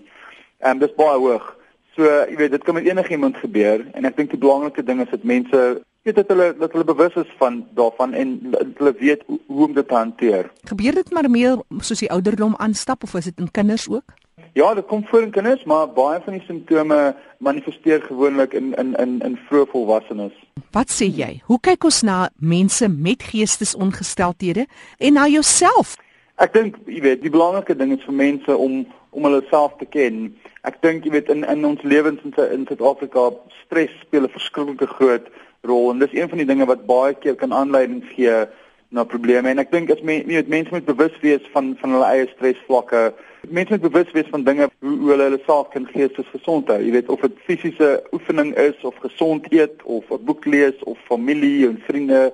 En 0.59 0.79
um, 0.79 0.83
dis 0.83 0.95
baie 0.97 1.19
hoog. 1.19 1.57
So 1.97 2.07
jy 2.07 2.37
weet 2.39 2.57
dit 2.57 2.65
kan 2.65 2.75
met 2.79 2.87
enigiemand 2.87 3.37
gebeur 3.43 3.87
en 3.93 4.09
ek 4.09 4.17
dink 4.17 4.31
die 4.31 4.43
belangrike 4.43 4.85
ding 4.87 5.03
is 5.03 5.11
dat 5.11 5.27
mense 5.27 5.63
weet 6.07 6.17
dat 6.17 6.31
hulle 6.33 6.55
dat 6.59 6.73
hulle 6.73 6.85
bewus 6.85 7.17
is 7.21 7.33
van 7.39 7.67
daarvan 7.77 8.13
en 8.13 8.37
hulle 8.79 8.95
weet 8.99 9.23
hoe, 9.27 9.39
hoe 9.47 9.67
om 9.67 9.75
dit 9.75 9.89
te 9.89 9.95
hanteer. 9.95 10.51
Gebeur 10.71 10.95
dit 11.03 11.11
maar 11.13 11.31
meer 11.31 11.61
soos 11.79 12.01
die 12.01 12.11
ouderdom 12.11 12.55
aanstap 12.57 13.03
of 13.03 13.15
is 13.15 13.29
dit 13.33 13.39
in 13.39 13.51
kinders 13.51 13.89
ook? 13.91 14.15
Ja, 14.53 14.75
dit 14.75 14.87
kom 14.87 15.07
voor 15.07 15.23
in 15.23 15.31
kinders, 15.31 15.65
maar 15.65 15.89
baie 15.93 16.21
van 16.25 16.33
die 16.33 16.43
simptome 16.47 17.17
manifesteer 17.39 18.03
gewoonlik 18.03 18.53
in 18.53 18.75
in 18.75 18.95
in 18.95 19.21
in 19.21 19.39
vroeë 19.49 19.71
volwassenes. 19.71 20.33
Wat 20.71 20.91
sê 20.91 21.07
jy? 21.07 21.41
Hoe 21.45 21.59
kyk 21.61 21.85
ons 21.85 22.03
na 22.03 22.29
mense 22.37 22.89
met 22.89 23.23
geestesongesteldhede 23.23 24.67
en 24.99 25.13
na 25.13 25.27
jouself? 25.27 25.97
Ek 26.41 26.53
dink, 26.53 26.77
jy 26.87 27.01
weet, 27.05 27.23
die 27.23 27.33
belangrike 27.33 27.77
ding 27.77 27.93
is 27.93 28.05
vir 28.07 28.17
mense 28.17 28.57
om 28.57 28.87
om 29.11 29.27
hulle 29.27 29.43
self 29.51 29.75
te 29.79 29.87
ken. 29.91 30.29
Ek 30.63 30.79
dink 30.85 31.05
jy 31.05 31.13
weet 31.17 31.31
in 31.33 31.45
in 31.45 31.65
ons 31.67 31.83
lewens 31.83 32.23
in 32.25 32.35
in 32.51 32.67
Suid-Afrika 32.69 33.31
stres 33.65 33.95
speel 34.01 34.25
'n 34.25 34.37
verskriklike 34.37 34.87
groot 34.87 35.27
rol 35.63 35.91
en 35.91 35.99
dis 35.99 36.15
een 36.15 36.29
van 36.29 36.39
die 36.39 36.47
dinge 36.47 36.67
wat 36.67 36.87
baie 36.87 37.15
keer 37.15 37.35
kan 37.35 37.53
aanleiding 37.53 38.05
gee 38.15 38.47
na 38.91 39.05
probleme 39.05 39.51
en 39.51 39.59
ek 39.59 39.71
dink 39.71 39.91
as 39.91 40.03
men, 40.03 40.25
jy 40.27 40.41
weet 40.41 40.49
mense 40.49 40.73
moet 40.75 40.87
bewus 40.87 41.17
wees 41.23 41.45
van 41.53 41.77
van 41.81 41.93
hulle 41.97 42.07
eie 42.07 42.29
stresvlakke. 42.35 43.13
Mense 43.49 43.71
moet 43.73 43.93
bewus 43.93 44.11
wees 44.13 44.29
van 44.31 44.45
dinge 44.45 44.71
hoe, 44.79 44.99
hoe 44.99 45.11
hulle 45.11 45.23
hulle 45.23 45.41
self 45.47 45.69
kan 45.69 45.87
geestesgesond 45.87 46.69
hou. 46.69 46.79
Jy 46.83 46.91
weet 46.93 47.09
of 47.09 47.21
dit 47.21 47.39
fisiese 47.47 48.03
oefening 48.13 48.55
is 48.61 48.77
of 48.85 48.97
gesond 49.01 49.47
eet 49.53 49.83
of 49.85 50.05
'n 50.11 50.25
boek 50.25 50.45
lees 50.45 50.77
of 50.85 50.99
familie 51.09 51.69
en 51.69 51.83
vriende. 51.87 52.33